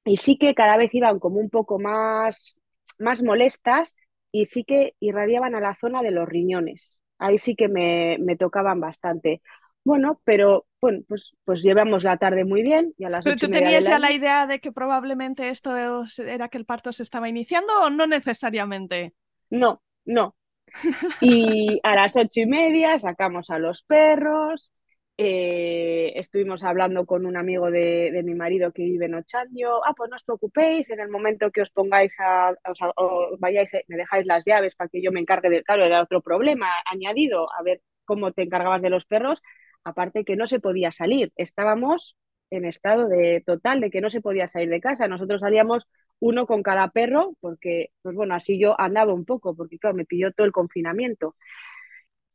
[0.05, 2.55] y sí que cada vez iban como un poco más,
[2.99, 3.95] más molestas
[4.31, 7.01] y sí que irradiaban a la zona de los riñones.
[7.19, 9.41] Ahí sí que me, tocaban bastante.
[9.83, 12.93] Bueno, pero bueno, pues, pues llevamos la tarde muy bien.
[12.97, 16.57] Y a las ¿Pero tú tenías ya la idea de que probablemente esto era que
[16.57, 19.13] el parto se estaba iniciando o no necesariamente?
[19.49, 20.35] No, no.
[21.21, 24.73] Y a las ocho y media sacamos a los perros,
[25.23, 29.85] eh, estuvimos hablando con un amigo de, mi marido que vive en Ochandio.
[29.85, 32.55] Ah, pues no os preocupéis, en el momento que os pongáis a,
[32.97, 35.63] o, vayáis, me dejáis las llaves para que yo me encargue del.
[35.63, 39.43] Claro, era otro problema añadido, a ver cómo te encargabas de los perros.
[39.83, 42.17] Aparte que no se podía salir, estábamos
[42.49, 45.07] en estado de total de que no se podía salir de casa.
[45.07, 45.87] Nosotros salíamos
[46.19, 50.05] uno con cada perro, porque, pues bueno, así yo andaba un poco, porque claro, me
[50.05, 51.35] pilló todo el confinamiento.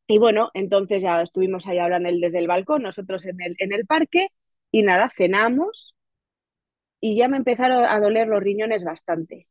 [0.08, 3.86] Y bueno, entonces ya estuvimos ahí hablando desde el balcón, nosotros en el, en el
[3.86, 4.28] parque,
[4.70, 5.94] y nada, cenamos
[7.00, 9.48] y ya me empezaron a doler los riñones bastante.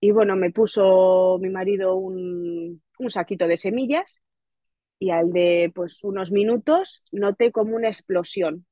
[0.00, 4.22] Y bueno, me puso mi marido un, un saquito de semillas
[5.00, 8.66] y al de pues unos minutos noté como una explosión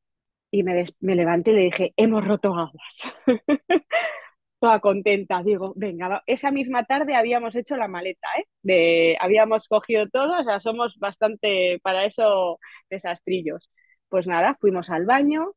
[0.51, 3.15] y me, me levanté y le dije, hemos roto aguas.
[4.65, 5.43] toda contenta.
[5.43, 8.47] Digo, venga, esa misma tarde habíamos hecho la maleta, ¿eh?
[8.63, 13.71] De, habíamos cogido todo, o sea, somos bastante para eso desastrillos.
[14.09, 15.53] Pues nada, fuimos al baño,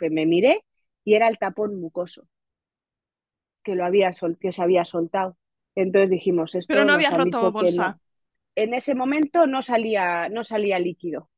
[0.00, 0.64] me miré
[1.04, 2.26] y era el tapón mucoso
[3.62, 5.36] que lo había que se había soltado.
[5.76, 8.00] Entonces dijimos, esto Pero no había roto bolsa.
[8.56, 11.30] En ese momento no salía, no salía líquido.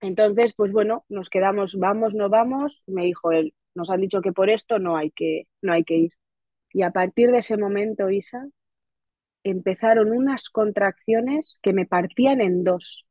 [0.00, 2.84] Entonces, pues bueno, nos quedamos, vamos, no vamos.
[2.86, 5.96] Me dijo él, nos han dicho que por esto no hay que, no hay que
[5.96, 6.12] ir.
[6.72, 8.46] Y a partir de ese momento, Isa,
[9.44, 13.06] empezaron unas contracciones que me partían en dos.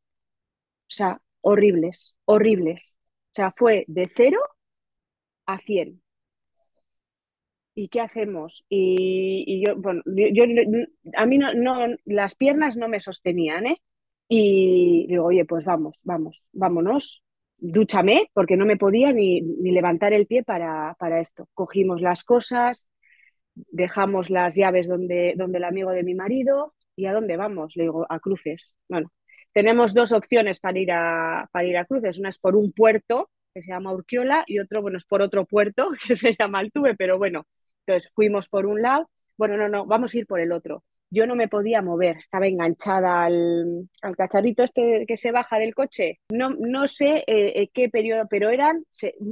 [0.88, 2.98] O sea, horribles, horribles.
[3.32, 4.40] O sea, fue de cero
[5.46, 6.02] a cien.
[7.76, 8.66] ¿Y qué hacemos?
[8.70, 10.44] Y, yo, bueno, yo,
[11.16, 13.82] a mí no, no, las piernas no me sostenían, ¿eh?
[14.28, 17.24] Y digo, oye, pues vamos, vamos, vámonos
[17.64, 21.48] dúchame, porque no me podía ni, levantar el pie para, esto.
[21.54, 22.90] Cogimos las cosas,
[23.56, 27.76] dejamos las llaves donde, donde el amigo de mi marido y ¿a dónde vamos?
[27.78, 28.76] Le digo, a Cruces.
[28.90, 29.12] Bueno,
[29.54, 32.20] tenemos dos opciones para ir a, para ir a Cruces.
[32.20, 35.46] Una es por un puerto que se llama Urquiola y otro, bueno, es por otro
[35.46, 37.46] puerto que se llama Altuve, pero bueno,
[37.86, 39.10] entonces fuimos por un lado.
[39.38, 40.84] Bueno, no, no, vamos a ir por el otro.
[41.14, 46.20] Yo no me podía mover, estaba enganchada al, cacharrito este que se baja del coche.
[46.30, 48.84] No, no sé eh, eh, qué periodo, pero eran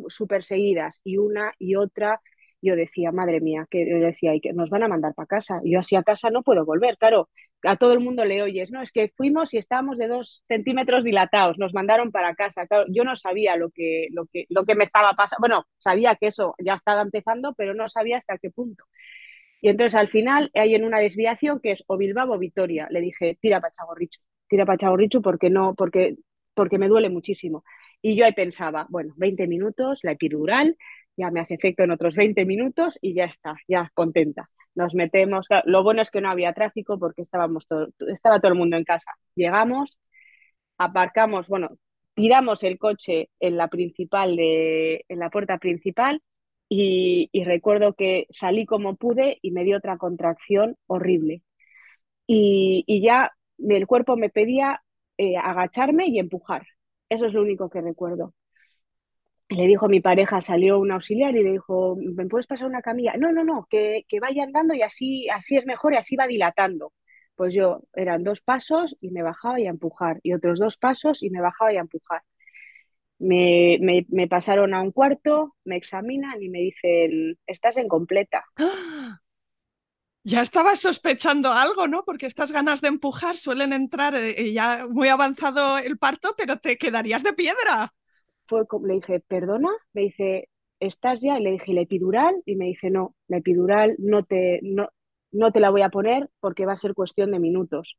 [0.08, 2.22] súper seguidas y una y otra.
[2.62, 5.60] Yo decía, madre mía, que decía, y que nos van a mandar para casa.
[5.66, 7.30] yo así a casa no puedo volver, claro.
[7.64, 11.04] A todo el mundo le oyes, no, es que fuimos y estábamos de dos centímetros
[11.04, 12.68] dilatados, nos mandaron para casa.
[12.68, 15.42] Claro, yo no sabía lo que, lo que, lo que me estaba pasando.
[15.42, 18.84] Bueno, sabía que eso ya estaba empezando, pero no sabía hasta qué punto.
[19.62, 22.88] Y entonces al final hay en una desviación que es o Bilbao o Vitoria.
[22.90, 26.16] Le dije, tira para Chagorrichu, tira para Chagorrichu porque no, porque,
[26.56, 27.64] porque me duele muchísimo.
[28.02, 30.76] Y yo ahí pensaba, bueno, 20 minutos, la epidural,
[31.16, 34.50] ya me hace efecto en otros 20 minutos y ya está, ya contenta.
[34.74, 38.58] Nos metemos, lo bueno es que no había tráfico porque estábamos todo, estaba todo el
[38.58, 39.12] mundo en casa.
[39.36, 40.00] Llegamos,
[40.78, 41.78] aparcamos, bueno,
[42.16, 46.22] tiramos el coche en la principal de, en la puerta principal
[46.74, 51.44] y, recuerdo que salí como pude y me dio otra contracción horrible.
[52.28, 54.82] Y, ya el cuerpo me pedía
[55.18, 56.66] eh, agacharme y empujar.
[57.10, 58.34] Eso es lo único que recuerdo.
[59.50, 63.16] Le dijo mi pareja, salió un auxiliar y le dijo, ¿me puedes pasar una camilla?
[63.18, 66.28] No, no, no, que, que vaya andando y así, así es mejor y así va
[66.28, 66.94] dilatando.
[67.36, 71.22] Pues yo eran dos pasos y me bajaba y a empujar, y otros dos pasos
[71.22, 72.22] y me bajaba y a empujar.
[73.24, 78.44] Me, me, pasaron a un cuarto, me examinan y me dicen, estás en completa.
[80.24, 82.04] Ya estabas sospechando algo, ¿no?
[82.04, 86.78] Porque estas ganas de empujar suelen entrar eh, ya muy avanzado el parto, pero te
[86.78, 87.92] quedarías de piedra.
[88.48, 90.48] Fue, le dije, perdona, me dice,
[90.80, 91.40] ¿estás ya?
[91.40, 92.36] Y le dije, ¿la epidural?
[92.46, 94.90] Y me dice, no, la epidural no te, no,
[95.32, 97.98] no te la voy a poner porque va a ser cuestión de minutos.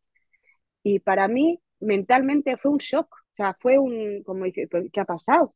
[0.85, 5.01] Y para mí, mentalmente fue un shock o sea, fue un, como dice, pues, ¿qué
[5.01, 5.55] ha pasado?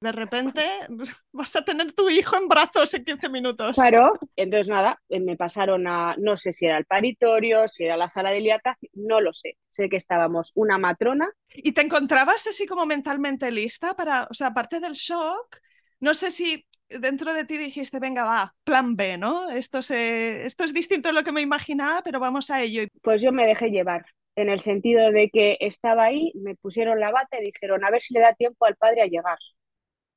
[0.00, 0.62] De repente
[1.32, 3.76] vas a tener tu hijo en brazos en 15 minutos.
[3.76, 7.96] Claro, entonces nada, eh, me pasaron a, no sé si era el paritorio, si era
[7.96, 9.56] la sala de liatación, no lo sé.
[9.68, 11.30] Sé que estábamos una matrona.
[11.48, 15.58] ¿Y te encontrabas así como mentalmente lista para, o sea, aparte del shock,
[16.00, 19.48] no sé si dentro de ti dijiste, venga, va, plan B, ¿no?
[19.50, 22.82] Esto, se, esto es distinto de lo que me imaginaba, pero vamos a ello.
[23.02, 24.04] Pues yo me dejé llevar
[24.36, 28.02] en el sentido de que estaba ahí, me pusieron la bata y dijeron, a ver
[28.02, 29.38] si le da tiempo al padre a llegar.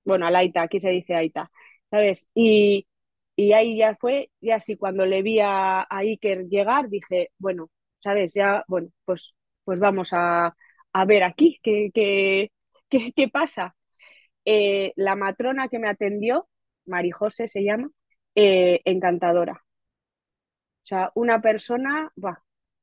[0.06, 1.52] Bueno, al Aita, aquí se dice Aita,
[1.92, 2.28] ¿sabes?
[2.34, 2.88] Y,
[3.54, 8.34] ahí ya fue, ya así cuando le vi a, Iker llegar, dije, bueno, ¿sabes?
[8.34, 10.56] Ya, bueno, pues, pues vamos a,
[11.08, 12.52] ver aquí qué, qué,
[12.90, 13.76] qué, pasa.
[14.46, 16.50] Eh, la matrona que me atendió,
[16.86, 17.90] Marijose se llama,
[18.36, 19.64] eh, encantadora.
[20.84, 22.12] O sea, una persona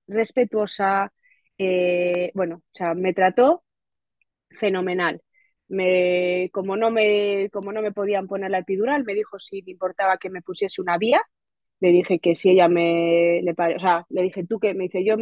[0.06, 1.12] respetuosa,
[1.58, 3.64] eh, bueno, o sea, me trató
[4.50, 5.22] fenomenal.
[5.68, 9.72] Me, como, no me, como no me podían poner la epidural, me dijo si me
[9.72, 11.22] importaba que me pusiese una vía.
[11.80, 15.04] Le dije que si ella me, le, o sea, le dije tú que me dice
[15.04, 15.16] yo,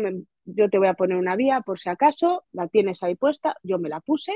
[0.44, 3.78] yo te voy a poner una vía por si acaso, la tienes ahí puesta, yo
[3.78, 4.32] me la puse.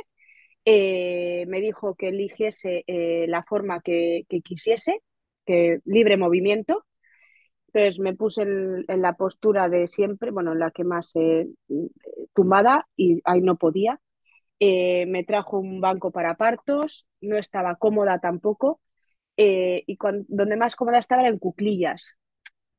[0.64, 5.00] Eh, me dijo que eligiese eh, la forma que, que, quisiese,
[5.46, 6.84] que libre movimiento,
[7.72, 11.48] entonces me puse en, la postura de siempre, bueno, en la que más eh,
[12.35, 14.00] tumbada y ahí no podía.
[14.61, 18.81] Eh, me trajo un banco para partos, no estaba cómoda tampoco
[19.37, 19.96] eh, y
[20.28, 22.16] donde más cómoda estaba era en cuclillas.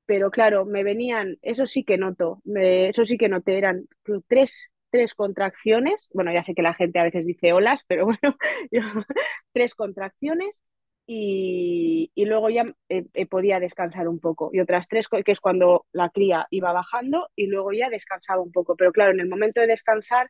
[0.05, 3.85] Pero claro, me venían, eso sí que noto, eso sí que noté, eran
[4.27, 8.05] tres, tres contracciones, bueno, ya sé que la gente a veces dice olas, pero
[8.71, 9.05] bueno,
[9.53, 10.63] tres contracciones
[11.11, 14.51] y, luego ya eh, eh, podía descansar un poco.
[14.53, 18.51] Y otras tres, que es cuando la cría iba bajando y luego ya descansaba un
[18.51, 18.75] poco.
[18.75, 20.29] Pero claro, en el momento de descansar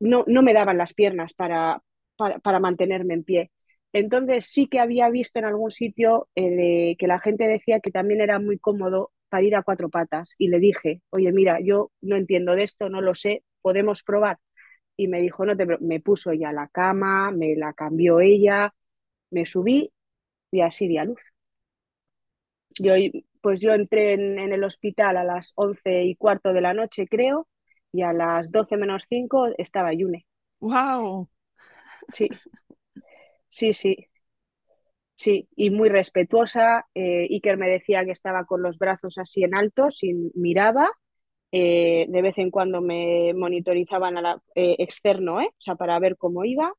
[0.00, 1.82] no, no me daban las piernas para,
[2.16, 3.50] para, mantenerme en pie.
[3.92, 8.20] Entonces sí que había visto en algún sitio eh, que la gente decía que también
[8.20, 10.34] era muy cómodo para ir a cuatro patas.
[10.38, 14.38] Y le dije, oye, mira, yo no entiendo de esto, no lo sé, podemos probar.
[14.96, 18.74] Y me dijo, no me puso ella la cama, me la cambió ella,
[19.30, 19.92] me subí
[20.50, 21.20] y así di a luz.
[22.78, 22.94] Yo,
[23.40, 27.48] pues yo entré en, el hospital a las once y cuarto de la noche, creo,
[27.92, 30.26] y a las doce menos cinco estaba Yune.
[30.60, 31.28] ¡Wow!
[32.08, 32.28] Sí,
[33.48, 34.06] sí, sí.
[35.14, 36.86] Sí, y muy respetuosa.
[36.94, 40.90] Eh, Iker me decía que estaba con los brazos así en alto, sin miraba.
[41.52, 45.48] Eh, de vez en cuando me monitorizaban a la, eh, externo, ¿eh?
[45.50, 46.72] o sea, para ver cómo iba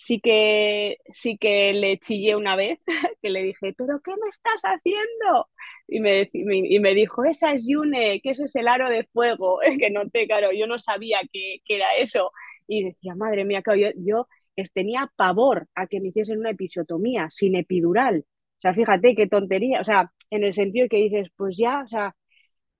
[0.00, 2.78] sí que, sí que le chillé una vez,
[3.22, 5.48] que le dije, ¿pero qué me estás haciendo?
[5.88, 9.58] Y me, y me dijo, esa es Yune, que eso es el aro de fuego,
[9.80, 12.30] que noté, claro, yo no sabía que, que era eso.
[12.66, 14.26] Y decía, madre mía, claro, yo, yo
[14.74, 18.24] tenía pavor a que me hiciesen una episiotomía sin epidural.
[18.58, 21.88] O sea, fíjate qué tontería, o sea, en el sentido que dices, pues ya, o
[21.88, 22.14] sea,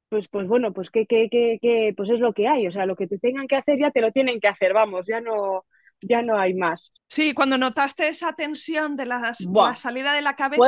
[0.09, 2.97] pues, pues bueno, pues que, que, que, pues es lo que hay, o sea, lo
[2.97, 5.67] que te tengan que hacer ya te lo tienen que hacer, vamos, ya no,
[6.01, 6.93] ya no hay más.
[7.09, 9.35] Sí, cuando notaste esa tensión de la
[9.75, 10.63] salida de la cabeza,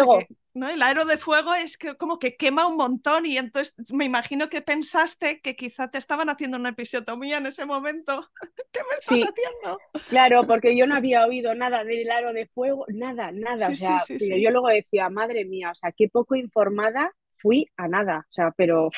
[0.55, 0.69] ¿no?
[0.69, 4.49] el aero de fuego es que como que quema un montón y entonces me imagino
[4.49, 8.29] que pensaste que quizá te estaban haciendo una episiotomía en ese momento.
[8.73, 9.79] ¿Qué me estás haciendo?
[10.09, 13.69] Claro, porque yo no había oído nada del aro de fuego, nada, nada.
[13.69, 18.27] o sea, yo luego decía, madre mía, o sea, qué poco informada fui a nada.
[18.29, 18.91] O sea, pero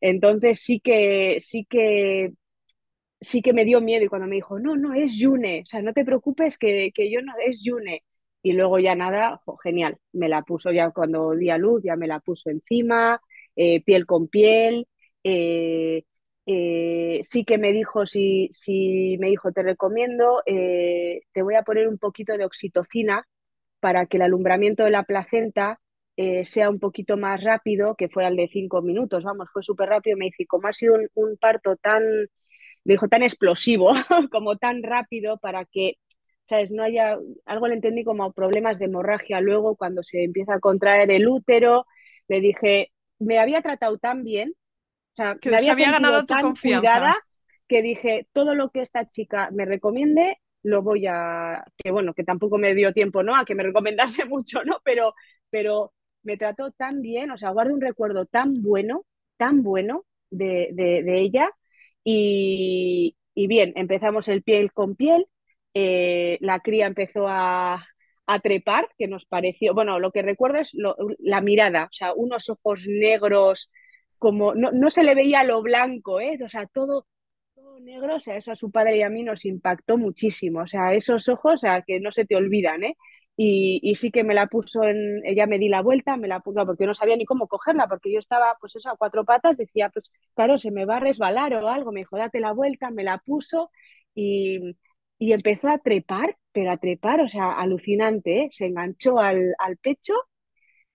[0.00, 2.32] entonces sí que, sí que
[3.20, 5.82] sí que me dio miedo y cuando me dijo, no, no, es Yune, o sea,
[5.82, 8.04] no te preocupes que, que yo no, es Yune.
[8.42, 12.06] Y luego ya nada, genial, me la puso ya cuando di a luz, ya me
[12.06, 13.20] la puso encima,
[13.56, 14.86] eh, piel con piel.
[15.24, 16.04] Eh,
[16.46, 21.88] eh, sí que me dijo, si, si me dijo, te recomiendo, te voy a poner
[21.88, 23.26] un poquito de oxitocina
[23.80, 25.80] para que el alumbramiento de la placenta
[26.44, 30.16] sea un poquito más rápido, que fuera el de cinco minutos, vamos, fue súper rápido.
[30.16, 32.02] Me dice, como ha sido un parto tan
[32.88, 33.90] dijo tan explosivo,
[34.32, 35.98] como tan rápido para que,
[36.48, 36.70] ¿sabes?
[36.72, 41.10] No haya, algo le entendí como problemas de hemorragia luego cuando se empieza a contraer
[41.10, 41.86] el útero,
[42.28, 46.54] le dije, me había tratado tan bien, o sea, que me había, ganado tu tan
[46.54, 47.16] cuidada
[47.66, 52.24] que dije, todo lo que esta chica me recomiende, lo voy a, que bueno, que
[52.24, 53.36] tampoco me dio tiempo, ¿no?
[53.36, 54.80] A que me recomendase mucho, ¿no?
[54.82, 55.14] Pero,
[55.50, 59.04] pero me trató tan bien, o sea, guardo un recuerdo tan bueno,
[59.36, 61.50] tan bueno de, de, de ella,
[62.10, 65.26] y, bien, empezamos el piel con piel,
[65.74, 67.86] eh, la cría empezó a,
[68.42, 70.76] trepar, que nos pareció, bueno, lo que recuerdo es
[71.18, 73.70] la mirada, o sea, unos ojos negros,
[74.18, 76.38] como no, se le veía lo blanco, ¿eh?
[76.44, 77.06] o sea, todo,
[77.54, 80.66] todo negro, o sea, eso a su padre y a mí nos impactó muchísimo, o
[80.66, 82.96] sea, esos ojos, o sea, que no se te olvidan, ¿eh?
[83.40, 86.66] Y, sí que me la puso en, ella me di la vuelta, me la puso,
[86.66, 89.90] porque no sabía ni cómo cogerla, porque yo estaba, pues eso, a cuatro patas, decía,
[89.90, 93.04] pues claro, se me va a resbalar o algo, me dijo, date la vuelta, me
[93.04, 93.70] la puso
[94.14, 94.76] y,
[95.18, 98.48] y empezó a trepar, pero a trepar, o sea, alucinante, ¿eh?
[98.50, 100.14] se enganchó al, al, pecho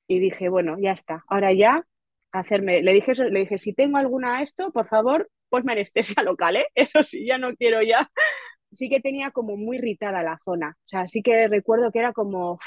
[0.07, 1.85] y dije, bueno, ya está, ahora ya,
[2.33, 6.57] hacerme, le dije eso, le dije, si tengo alguna esto, por favor, pues anestesia local,
[6.57, 6.65] ¿eh?
[6.75, 8.09] Eso sí, ya no quiero ya
[8.73, 10.77] sí que tenía como muy irritada la zona.
[10.79, 12.59] O sea, sí que recuerdo que era como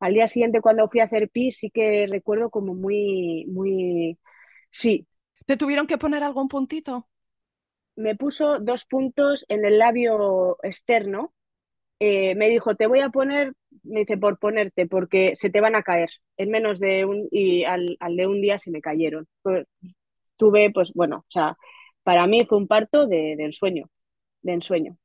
[0.00, 4.18] al día siguiente cuando fui a hacer pis, sí que recuerdo como muy, muy,
[4.70, 5.06] sí.
[5.46, 7.08] ¿Te tuvieron que poner algún puntito?
[7.96, 11.32] Me puso dos puntos en el labio externo.
[11.98, 15.74] Eh, me dijo, te voy a poner, me dice, por ponerte, porque se te van
[15.76, 16.10] a caer.
[16.36, 19.26] En menos de un, y al, de un día se me cayeron.
[19.42, 19.66] Pues,
[20.36, 21.56] tuve, pues bueno, o sea,
[22.02, 23.90] para mí fue un parto de, de ensueño,
[24.42, 24.98] de ensueño.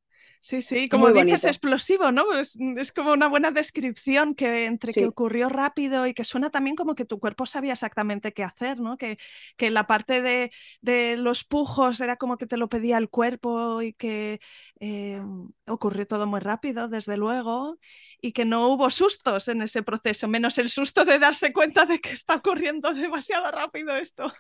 [0.44, 2.34] Sí, sí, como dices, explosivo, ¿no?
[2.34, 6.76] Es, es, como una buena descripción que entre que ocurrió rápido y que suena también
[6.76, 8.98] como que tu cuerpo sabía exactamente qué hacer, ¿no?
[8.98, 9.20] Que,
[9.56, 13.84] que la parte de, de, los pujos era como que te lo pedía el cuerpo
[13.84, 14.42] y que
[14.80, 15.22] eh,
[15.68, 17.78] ocurrió todo muy rápido, desde luego,
[18.20, 22.00] y que no hubo sustos en ese proceso, menos el susto de darse cuenta de
[22.00, 24.34] que está ocurriendo demasiado rápido esto.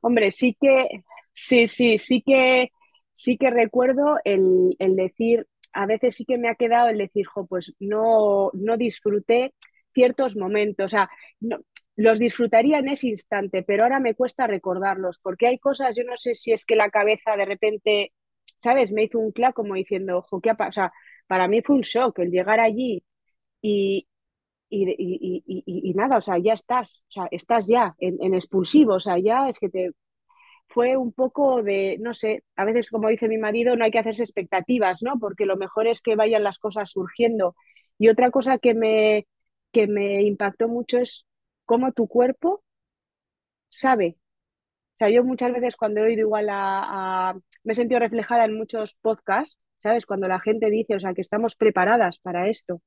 [0.00, 2.72] Hombre, sí que, sí, sí, sí que
[3.14, 7.46] sí que recuerdo el, decir, a veces sí que me ha quedado el decir, jo,
[7.46, 9.54] pues no, no disfruté
[9.94, 11.08] ciertos momentos, o sea,
[11.40, 11.60] no,
[11.96, 16.16] los disfrutaría en ese instante, pero ahora me cuesta recordarlos, porque hay cosas, yo no
[16.16, 18.12] sé si es que la cabeza de repente,
[18.58, 18.92] ¿sabes?
[18.92, 20.92] Me hizo un clac como diciendo, ojo, ¿qué ha O sea,
[21.28, 23.04] para mí fue un shock el llegar allí
[23.62, 24.08] y,
[24.70, 29.18] y, nada, o sea, ya estás, o sea, estás ya en, en, expulsivo, o sea,
[29.18, 29.92] ya es que te,
[30.68, 33.98] fue un poco de, no sé, a veces como dice mi marido, no hay que
[34.00, 35.18] hacerse expectativas, ¿no?
[35.20, 37.54] Porque lo mejor es que vayan las cosas surgiendo.
[37.98, 39.26] Y otra cosa que me,
[39.72, 41.26] que me impactó mucho es
[41.66, 42.62] cómo tu cuerpo
[43.68, 44.16] sabe.
[44.96, 47.34] O sea, yo muchas veces cuando he oído igual a,
[47.64, 50.06] me he sentido reflejada en muchos podcasts, ¿sabes?
[50.06, 52.82] Cuando la gente dice, o sea, que estamos preparadas para esto.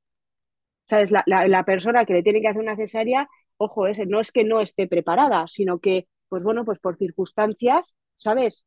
[0.90, 1.12] ¿Sabes?
[1.12, 4.44] La, la persona que le tiene que hacer una cesárea, ojo, ese, no es que
[4.44, 8.66] no esté preparada, sino que pues bueno, pues por circunstancias, ¿sabes?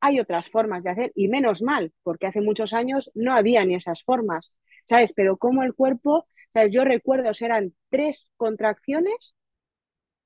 [0.00, 3.74] hay otras formas de hacer y menos mal, porque hace muchos años no había ni
[3.74, 4.52] esas formas,
[4.84, 5.12] ¿sabes?
[5.14, 6.72] Pero como el cuerpo, ¿sabes?
[6.72, 9.36] Yo recuerdo, eran tres contracciones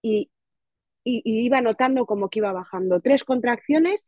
[0.02, 0.30] y,
[1.04, 3.00] iba notando como que iba bajando.
[3.00, 4.06] Tres contracciones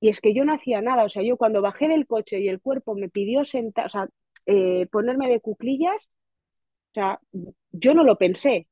[0.00, 2.48] y es que yo no hacía nada, o sea, yo cuando bajé del coche y
[2.48, 4.08] el cuerpo me pidió sentar, o sea,
[4.46, 6.10] eh, ponerme de cuclillas,
[6.90, 7.20] o sea,
[7.70, 8.66] yo no lo pensé,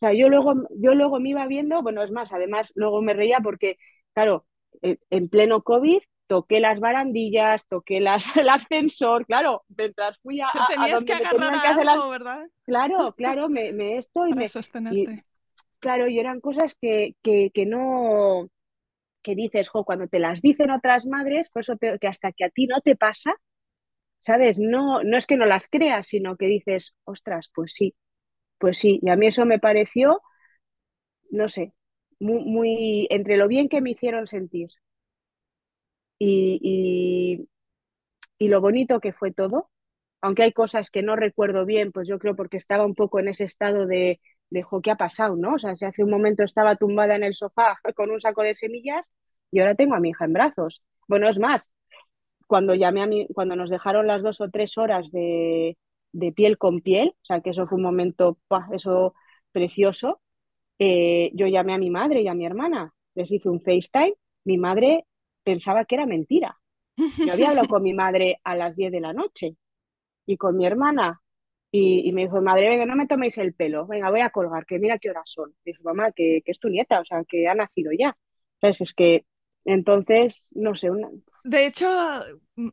[0.00, 3.12] o sea, yo luego, yo luego me iba viendo, bueno, es más, además luego me
[3.12, 3.76] reía porque,
[4.14, 4.46] claro,
[4.80, 11.04] en pleno COVID toqué las barandillas, toqué las, el ascensor, claro, mientras fui a, tenías
[11.04, 11.52] que agarrar
[11.86, 12.48] algo, ¿verdad?
[12.64, 14.48] Claro, claro, me, me esto y me...
[14.48, 15.22] sostenerte.
[15.80, 18.48] claro, y eran cosas que, que, que no,
[19.22, 22.48] que dices, jo, cuando te las dicen otras madres, por eso que hasta que a
[22.48, 23.34] ti no te pasa,
[24.18, 24.58] ¿sabes?
[24.58, 27.94] No, no es que no las creas, sino que dices, ostras, pues sí,
[28.60, 29.00] pues sí.
[29.02, 30.22] Y a mí eso me pareció,
[31.30, 31.72] no sé,
[32.20, 34.68] muy, muy entre lo bien que me hicieron sentir
[36.18, 36.58] y,
[38.38, 39.70] y, y lo bonito que fue todo,
[40.22, 43.28] aunque hay cosas que no recuerdo bien, pues yo creo porque estaba un poco en
[43.28, 45.36] ese estado de, de ¿qué ha pasado?
[45.36, 45.54] ¿no?
[45.54, 48.54] O sea, si hace un momento estaba tumbada en el sofá con un saco de
[48.54, 49.10] semillas
[49.50, 50.82] y ahora tengo a mi hija en brazos.
[51.08, 51.68] Bueno, es más,
[52.46, 55.78] cuando llamé a mi, cuando nos dejaron las dos o tres horas de,
[56.12, 58.38] de piel con piel, o sea, que eso fue un momento,
[58.72, 59.14] eso
[59.52, 60.20] precioso,
[60.78, 64.58] eh, yo llamé a mi madre y a mi hermana, les hice un FaceTime, mi
[64.58, 65.06] madre
[65.42, 66.58] pensaba que era mentira.
[66.96, 69.56] Yo había hablado con mi madre a las 10 de la noche
[70.26, 71.20] y con mi hermana
[71.72, 74.78] y, me dijo, madre, venga, no me toméis el pelo, venga, voy a colgar, que
[74.78, 75.54] mira qué horas son.
[75.64, 78.16] Dijo, mamá, que, que, es tu nieta, o sea, que ha nacido ya.
[78.60, 79.24] Es que,
[79.64, 80.90] entonces, no sé.
[80.90, 81.08] Una...
[81.44, 81.88] De hecho,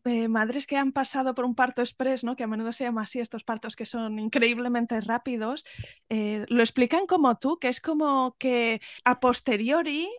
[0.06, 2.36] eh, madres que han pasado por un parto express, ¿no?
[2.36, 5.66] que a menudo se llama así, estos partos que son increíblemente rápidos,
[6.10, 10.10] eh, lo explican como tú, que es como que a posteriori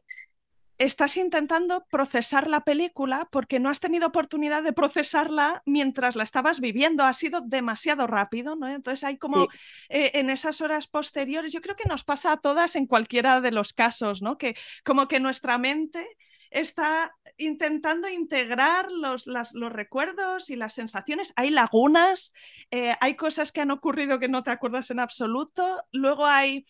[0.78, 6.61] estás intentando procesar la película porque no has tenido oportunidad de procesarla mientras la estabas
[6.61, 8.68] viviendo, ha sido demasiado rápido, ¿no?
[8.68, 9.59] Entonces hay como sí.
[9.88, 13.51] eh, en esas horas posteriores, yo creo que nos pasa a todas en cualquiera de
[13.51, 14.38] los casos, ¿no?
[14.38, 16.07] Que como que nuestra mente
[16.51, 21.32] está intentando integrar los, los, recuerdos y las sensaciones.
[21.36, 22.32] Hay lagunas,
[22.70, 26.64] eh, hay cosas que han ocurrido que no te acuerdas en absoluto, luego hay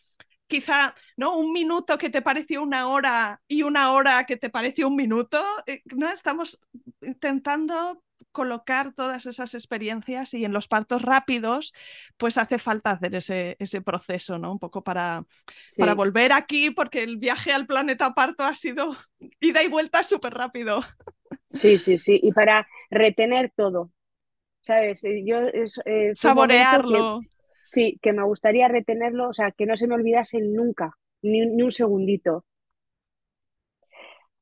[0.47, 1.37] quizá ¿no?
[1.37, 5.45] un minuto que te pareció una hora y una hora que te pareció un minuto.
[5.67, 6.09] Eh, ¿no?
[6.11, 6.61] Estamos
[7.01, 8.03] intentando
[8.33, 11.73] colocar todas esas experiencias y en los partos rápidos
[12.17, 14.53] pues hace falta hacer ese, ese proceso, ¿no?
[14.53, 15.25] Un poco para,
[15.71, 15.81] sí.
[15.81, 18.95] para volver aquí porque el viaje al planeta parto ha sido
[19.41, 20.83] ida y vuelta súper rápido.
[21.51, 23.91] Sí, sí, sí, y para retener todo,
[24.61, 25.03] ¿sabes?
[25.25, 25.39] Yo,
[25.85, 27.21] eh, Saborearlo.
[27.21, 27.29] Que,
[27.61, 31.63] sí, que me gustaría retenerlo, o sea, que no se me olvidase nunca, ni, ni
[31.63, 32.45] un segundito.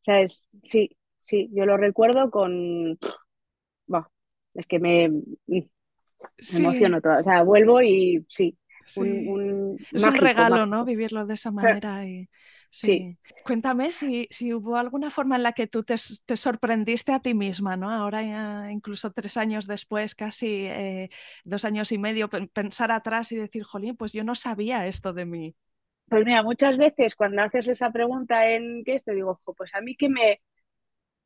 [0.01, 0.47] ¿Sabes?
[0.65, 2.99] Sí, sí, yo lo recuerdo con
[4.57, 5.11] es que me,
[5.47, 5.69] me
[6.39, 6.63] sí.
[6.63, 7.19] emociono todo.
[7.19, 8.59] O sea, vuelvo y sí.
[8.87, 9.01] sí.
[9.01, 10.77] Un, un es mágico, un regalo, mágico.
[10.77, 10.85] ¿no?
[10.85, 12.07] Vivirlo de esa manera.
[12.07, 12.29] Y,
[12.71, 12.87] sí.
[12.87, 13.19] sí.
[13.45, 15.95] Cuéntame si, si, hubo alguna forma en la que tú te,
[16.25, 17.91] te, sorprendiste a ti misma, ¿no?
[17.91, 21.11] Ahora ya incluso tres años después, casi eh,
[21.45, 25.27] dos años y medio, pensar atrás y decir, jolín, pues yo no sabía esto de
[25.27, 25.55] mí.
[26.09, 29.97] Pues mira, muchas veces cuando haces esa pregunta en qué esto, digo, pues a mí
[29.97, 30.41] que me,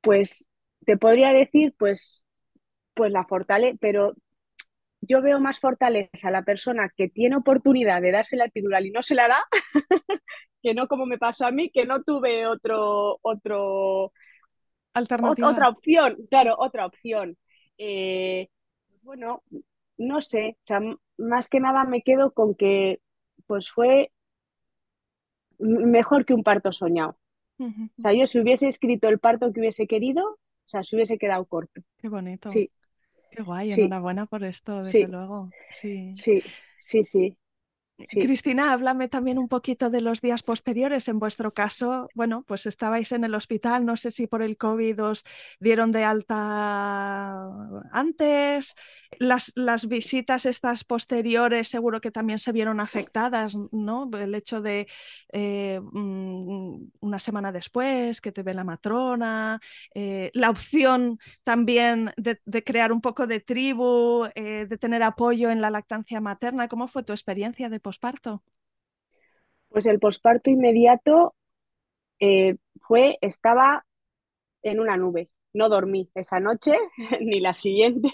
[0.01, 0.49] pues
[0.87, 2.24] te podría decir, pues
[3.01, 4.12] pues la fortaleza, pero
[5.01, 8.90] yo veo más fortaleza a la persona que tiene oportunidad de darse la epidural y
[8.90, 9.38] no se la da,
[10.62, 14.12] que no como me pasó a mí, que no tuve otro, otro,
[14.92, 15.48] Alternativa.
[15.48, 17.38] otra opción, claro, otra opción.
[17.78, 18.51] Eh,
[19.01, 19.44] bueno,
[19.96, 20.80] no sé, o sea,
[21.16, 23.01] más que nada me quedo con que
[23.46, 24.12] pues fue
[25.59, 27.16] mejor que un parto soñado.
[27.57, 27.90] Uh -huh.
[27.96, 31.16] O sea, yo si hubiese escrito el parto que hubiese querido, o sea, se hubiese
[31.16, 31.80] quedado corto.
[31.96, 32.51] Qué bonito.
[32.51, 32.70] Sí.
[33.31, 33.83] Qué guay, sí.
[33.83, 35.07] enhorabuena por esto, desde sí.
[35.07, 35.51] luego.
[35.70, 36.43] Sí, sí,
[36.78, 37.05] sí.
[37.05, 37.37] sí.
[38.09, 41.09] Cristina, háblame también un poquito de los días posteriores.
[41.09, 45.03] En vuestro caso, bueno, pues estabais en el hospital, no sé si por el COVID
[45.05, 45.24] os
[45.59, 47.48] dieron de alta
[47.92, 48.74] antes.
[49.18, 54.09] Las, las visitas estas posteriores seguro que también se vieron afectadas, ¿no?
[54.18, 54.86] El hecho de
[55.32, 59.61] eh, una semana después que te ve la matrona,
[59.94, 65.51] eh, la opción también de, de, crear un poco de tribu, eh, de tener apoyo
[65.51, 66.68] en la lactancia materna.
[66.68, 68.45] ¿Cómo fue tu experiencia de posparto?
[69.68, 71.34] Pues el posparto inmediato
[72.20, 73.84] eh, fue, estaba
[74.62, 75.30] en una nube.
[75.53, 76.76] No dormí esa noche
[77.20, 78.09] ni la siguiente.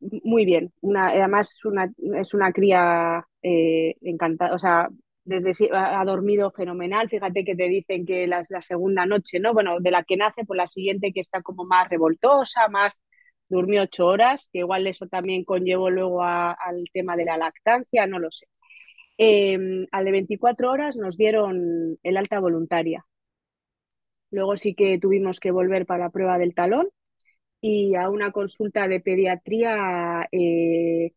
[0.24, 0.74] Muy bien.
[0.94, 1.58] Además
[2.16, 4.88] es una cría eh, encantada, o sea,
[5.24, 7.08] desde ha dormido fenomenal.
[7.08, 9.54] Fíjate que te dicen que la, segunda noche, ¿no?
[9.54, 13.00] Bueno, de la que nace, pues la siguiente que está como más revoltosa, más
[13.48, 18.18] durmió ocho horas, que igual eso también conllevó luego al tema de la lactancia, no
[18.18, 18.46] lo sé.
[19.24, 23.06] Eh, al de 24 horas nos dieron el alta voluntaria.
[24.30, 26.88] Luego sí que tuvimos que volver para la prueba del talón
[27.60, 31.12] y a una consulta de pediatría, eh,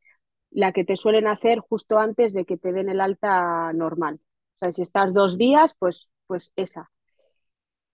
[0.52, 4.22] la que te suelen hacer justo antes de que te den el alta normal.
[4.56, 6.92] O sea, si estás dos días, pues, pues esa.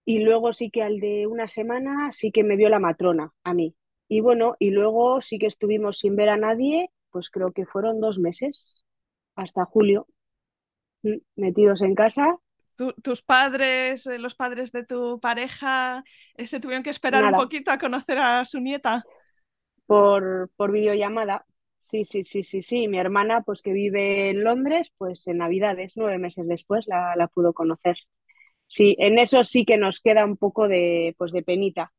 [0.05, 3.53] Y luego sí que al de una semana sí que me vio la matrona a
[3.55, 3.75] mí.
[4.07, 7.99] Y bueno, y luego sí que estuvimos sin ver a nadie, pues creo que fueron
[7.99, 8.83] dos meses
[9.35, 10.07] hasta julio.
[11.03, 12.37] mm, metidos en casa.
[13.03, 16.03] tus padres, eh, los padres de tu pareja,
[16.35, 19.07] eh, se tuvieron que esperar un poquito a conocer a su nieta.
[19.85, 21.45] Por, por videollamada.
[21.79, 22.87] Sí, sí, sí, sí, sí.
[22.87, 27.27] Mi hermana, pues que vive en Londres, pues en Navidades, nueve meses después, la, la
[27.27, 27.97] pudo conocer.
[28.67, 31.93] Sí, en eso sí que nos queda un poco de, pues de penita,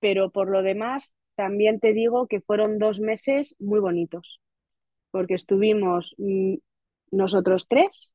[0.00, 4.40] pero por lo demás también te digo que fueron dos meses muy bonitos,
[5.10, 6.56] porque estuvimos mm,
[7.10, 8.14] nosotros tres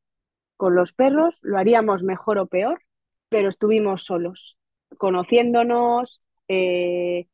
[0.57, 2.83] con los perros, lo haríamos mejor o peor,
[3.29, 4.57] pero estuvimos solos,
[4.97, 7.27] conociéndonos, eh,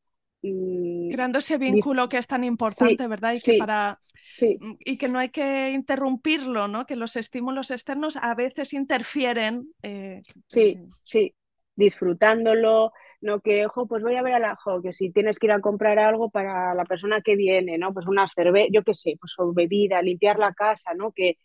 [0.44, 3.34] mm, creando ese vínculo que es tan importante, ¿verdad?
[3.34, 4.00] Y que para
[4.42, 6.86] mm, y que no hay que interrumpirlo, ¿no?
[6.86, 9.74] Que los estímulos externos a veces interfieren.
[9.82, 11.36] Eh, sí, sí,
[11.76, 15.48] disfrutándolo, no que, ojo, pues voy a ver a la, jo, que si tienes que
[15.48, 17.94] ir a comprar algo para la persona que viene, ¿no?
[17.94, 21.12] Pues una cerveza, yo qué sé, pues o bebida, limpiar la casa, ¿no?
[21.12, 21.38] Que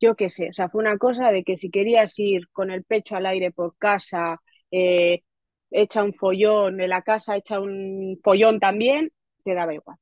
[0.00, 2.84] yo qué sé, o sea, fue una cosa de que si querías ir con el
[2.84, 4.40] pecho al aire por casa,
[4.70, 5.22] eh,
[5.70, 9.10] echa un follón, de la casa echa un follón también,
[9.44, 9.96] te daba igual.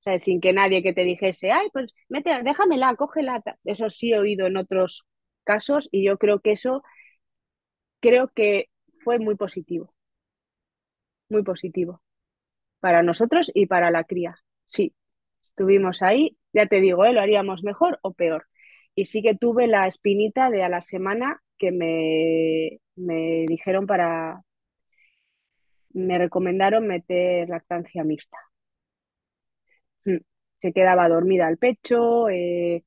[0.00, 3.42] O sea, sin que nadie que te dijese, ay, pues mete, déjamela, cógela.
[3.64, 5.06] Eso sí he oído en otros
[5.44, 6.82] casos y yo creo que eso
[8.00, 8.68] creo que
[9.04, 9.94] fue muy positivo
[11.32, 12.00] muy positivo
[12.80, 14.36] para nosotros y para la cría.
[14.64, 14.94] Sí,
[15.42, 17.12] estuvimos ahí, ya te digo, ¿eh?
[17.12, 18.46] lo haríamos mejor o peor.
[18.94, 24.42] Y sí que tuve la espinita de a la semana que me, me dijeron para,
[25.94, 28.38] me recomendaron meter lactancia mixta.
[30.04, 30.18] Mm,
[30.60, 32.84] se quedaba dormida al pecho, eh,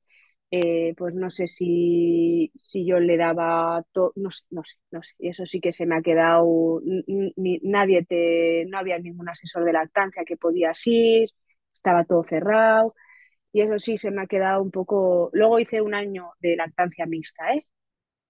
[0.50, 5.02] eh, pues no sé si, si yo le daba todo, no sé, no sé, no
[5.02, 5.14] sé.
[5.18, 6.80] Eso sí que se me ha quedado,
[7.36, 11.30] ni, nadie te, no había ningún asesor de lactancia que podías ir,
[11.74, 12.94] estaba todo cerrado.
[13.52, 15.30] Y eso sí se me ha quedado un poco.
[15.32, 17.66] Luego hice un año de lactancia mixta, ¿eh?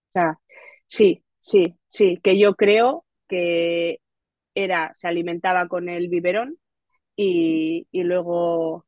[0.09, 0.39] O sea,
[0.87, 4.01] sí, sí, sí, que yo creo que
[4.55, 6.59] era, se alimentaba con el biberón
[7.17, 8.87] y, y luego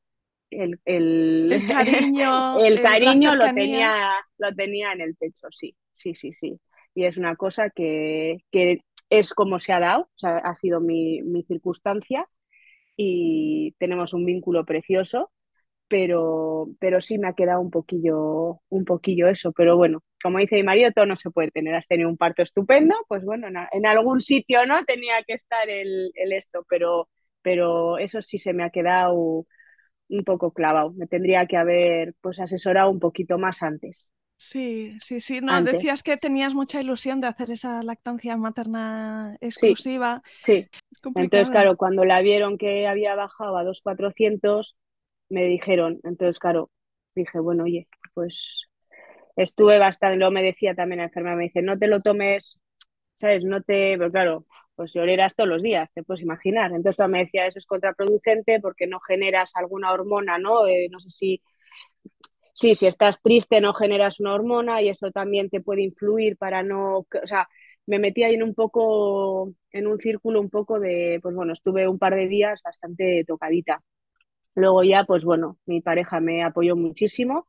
[0.51, 6.33] el, el, cariño, el cariño lo, tenía, lo tenía en el pecho, sí, sí, sí,
[6.33, 6.61] sí.
[6.95, 8.81] Y es una cosa que, que
[9.11, 12.29] es como se ha dado, o sea, ha sido mi, mi, circunstancia
[12.97, 15.31] y tenemos un vínculo precioso,
[15.89, 19.53] pero, pero sí me ha quedado un poquillo, un poquillo eso.
[19.53, 21.75] Pero bueno, como dice mi marido, todo no se puede tener.
[21.75, 25.69] Has tenido un parto estupendo, pues bueno, en, en algún sitio no tenía que estar
[25.71, 27.09] el, el esto, pero,
[27.43, 29.47] pero eso sí se me ha quedado
[30.09, 30.93] un poco clavado.
[30.93, 34.11] Me tendría que haber pues asesorado un poquito más antes.
[34.37, 35.41] Sí, sí, sí.
[35.41, 40.23] No, decías que tenías mucha ilusión de hacer esa lactancia materna exclusiva.
[40.45, 40.69] Sí.
[41.17, 44.77] Entonces, claro, cuando la vieron que había bajado a 2.400,
[45.29, 46.71] me dijeron, entonces, claro,
[47.17, 48.69] dije, bueno, oye, pues
[49.35, 52.61] estuve bastante, luego me decía también la enfermera, me dice, no te lo tomes,
[53.17, 53.45] ¿sabes?
[53.45, 54.47] No te, pero claro,
[54.79, 56.71] pues lloreras todos los días, te puedes imaginar.
[56.73, 60.69] Entonces me decía, eso es contraproducente porque no generas alguna hormona, ¿no?
[60.69, 61.43] Eh, no sé si,
[62.55, 66.63] sí, si estás triste no generas una hormona y eso también te puede influir para
[66.63, 67.49] no, o sea,
[67.87, 71.89] me metí ahí en un poco, en un círculo un poco de, pues bueno, estuve
[71.89, 73.83] un par de días bastante tocadita.
[74.55, 77.49] Luego ya, pues bueno, mi pareja me apoyó muchísimo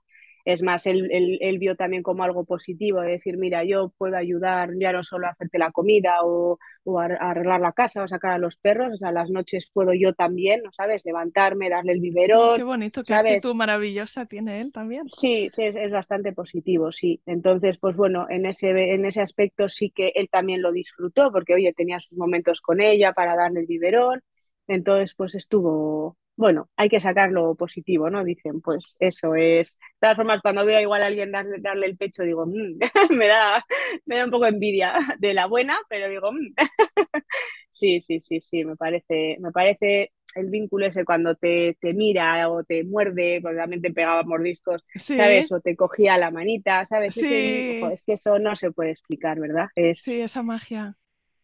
[0.53, 4.91] es más, él, vio también como algo positivo, de decir, mira, yo puedo ayudar ya
[4.91, 6.57] no solo a hacerte la comida o,
[6.99, 10.13] a, arreglar la casa o sacar a los perros, o sea, las noches puedo yo
[10.13, 11.03] también, ¿no sabes?
[11.05, 12.57] Levantarme, darle el biberón.
[12.57, 15.07] Qué bonito, qué actitud maravillosa tiene él también.
[15.09, 17.21] Sí, sí, es, bastante positivo, sí.
[17.25, 21.53] Entonces, pues bueno, en ese, en ese aspecto sí que él también lo disfrutó, porque
[21.53, 24.21] oye, tenía sus momentos con ella para darle el biberón.
[24.67, 28.23] Entonces, pues estuvo, bueno, hay que sacar lo positivo, ¿no?
[28.23, 29.77] Dicen, pues eso es.
[29.77, 32.79] De todas formas, cuando veo igual a alguien darle, darle el pecho, digo, mm",
[33.17, 33.65] me, da,
[34.05, 36.53] me da un poco envidia de la buena, pero digo, mm".
[37.69, 42.49] sí, sí, sí, sí, me parece, me parece el vínculo ese cuando te, te mira
[42.49, 45.51] o te muerde, porque también te pegaba mordiscos, ¿sabes?
[45.51, 47.15] O te cogía la manita, ¿sabes?
[47.15, 47.25] Sí.
[47.25, 49.67] es que eso no se puede explicar, ¿verdad?
[49.75, 50.95] Es, sí, esa magia.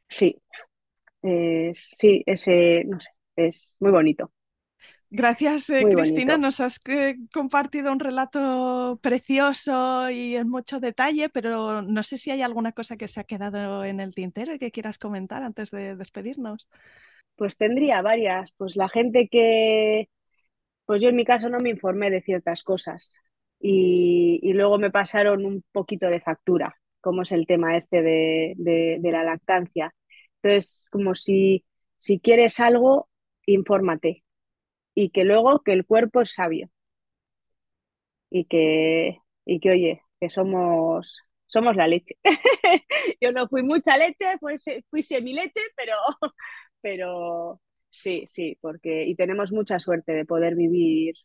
[0.07, 0.41] Sí,
[1.73, 4.31] sí, ese, no sé, es muy bonito.
[5.09, 6.37] Gracias, eh, Cristina.
[6.37, 12.31] Nos has eh, compartido un relato precioso y en mucho detalle, pero no sé si
[12.31, 15.71] hay alguna cosa que se ha quedado en el tintero y que quieras comentar antes
[15.71, 16.67] de despedirnos.
[17.35, 18.51] Pues tendría varias.
[18.57, 20.09] Pues la gente que,
[20.85, 23.19] pues yo en mi caso no me informé de ciertas cosas
[23.59, 29.11] y, luego me pasaron un poquito de factura, como es el tema este de, de
[29.11, 29.93] la lactancia.
[30.41, 31.63] Entonces, como si,
[31.95, 33.07] si quieres algo,
[33.45, 34.24] infórmate
[34.95, 36.69] y que luego que el cuerpo es sabio
[38.29, 42.15] y que, y que oye, que somos, somos la leche.
[43.21, 44.55] Yo no fui mucha leche, fui,
[44.89, 45.93] fui semi leche, pero,
[46.81, 51.15] pero sí, sí, porque y tenemos mucha suerte de poder vivir,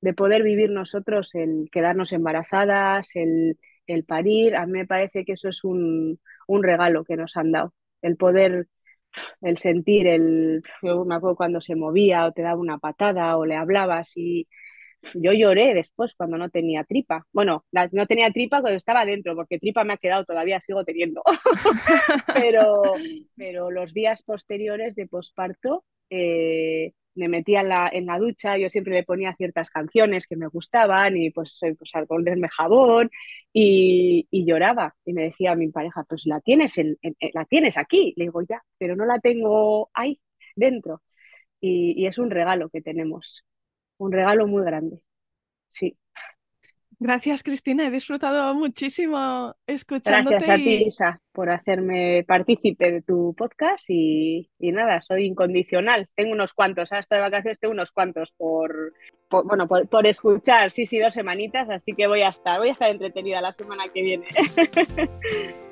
[0.00, 4.56] de poder vivir nosotros el quedarnos embarazadas, el, el parir.
[4.56, 8.16] A mí me parece que eso es un, un regalo que nos han dado, el
[8.16, 8.68] poder
[9.40, 13.46] el sentir, el, yo me acuerdo cuando se movía o te daba una patada o
[13.46, 14.48] le hablabas y
[15.14, 17.26] yo lloré después cuando no tenía tripa.
[17.32, 21.22] Bueno, no tenía tripa cuando estaba dentro, porque tripa me ha quedado, todavía sigo teniendo.
[22.34, 22.82] pero,
[23.36, 28.68] pero los días posteriores de posparto eh, me metía en la, en la, ducha, yo
[28.68, 33.10] siempre le ponía ciertas canciones que me gustaban y pues, eh, pues al ponerme jabón
[33.52, 36.98] y, y, lloraba y me decía mi pareja, pues la tienes, en,
[37.34, 38.14] la tienes aquí.
[38.16, 40.20] Le digo, ya, pero no la tengo ahí
[40.56, 41.02] dentro.
[41.60, 43.44] Y, y es un regalo que tenemos
[43.98, 45.00] un regalo muy grande.
[45.68, 45.96] Sí.
[47.02, 47.86] Gracias, Cristina.
[47.86, 50.36] He disfrutado muchísimo escuchándote.
[50.36, 56.08] Gracias a ti, Isa, por hacerme partícipe de tu podcast y, nada, soy incondicional.
[56.14, 58.94] Tengo unos cuantos, hasta de vacaciones tengo unos cuantos por,
[59.30, 60.70] bueno, por, por, escuchar.
[60.70, 63.84] Sí, sí, dos semanitas, así que voy a estar, voy a estar entretenida la semana
[63.92, 64.26] que viene.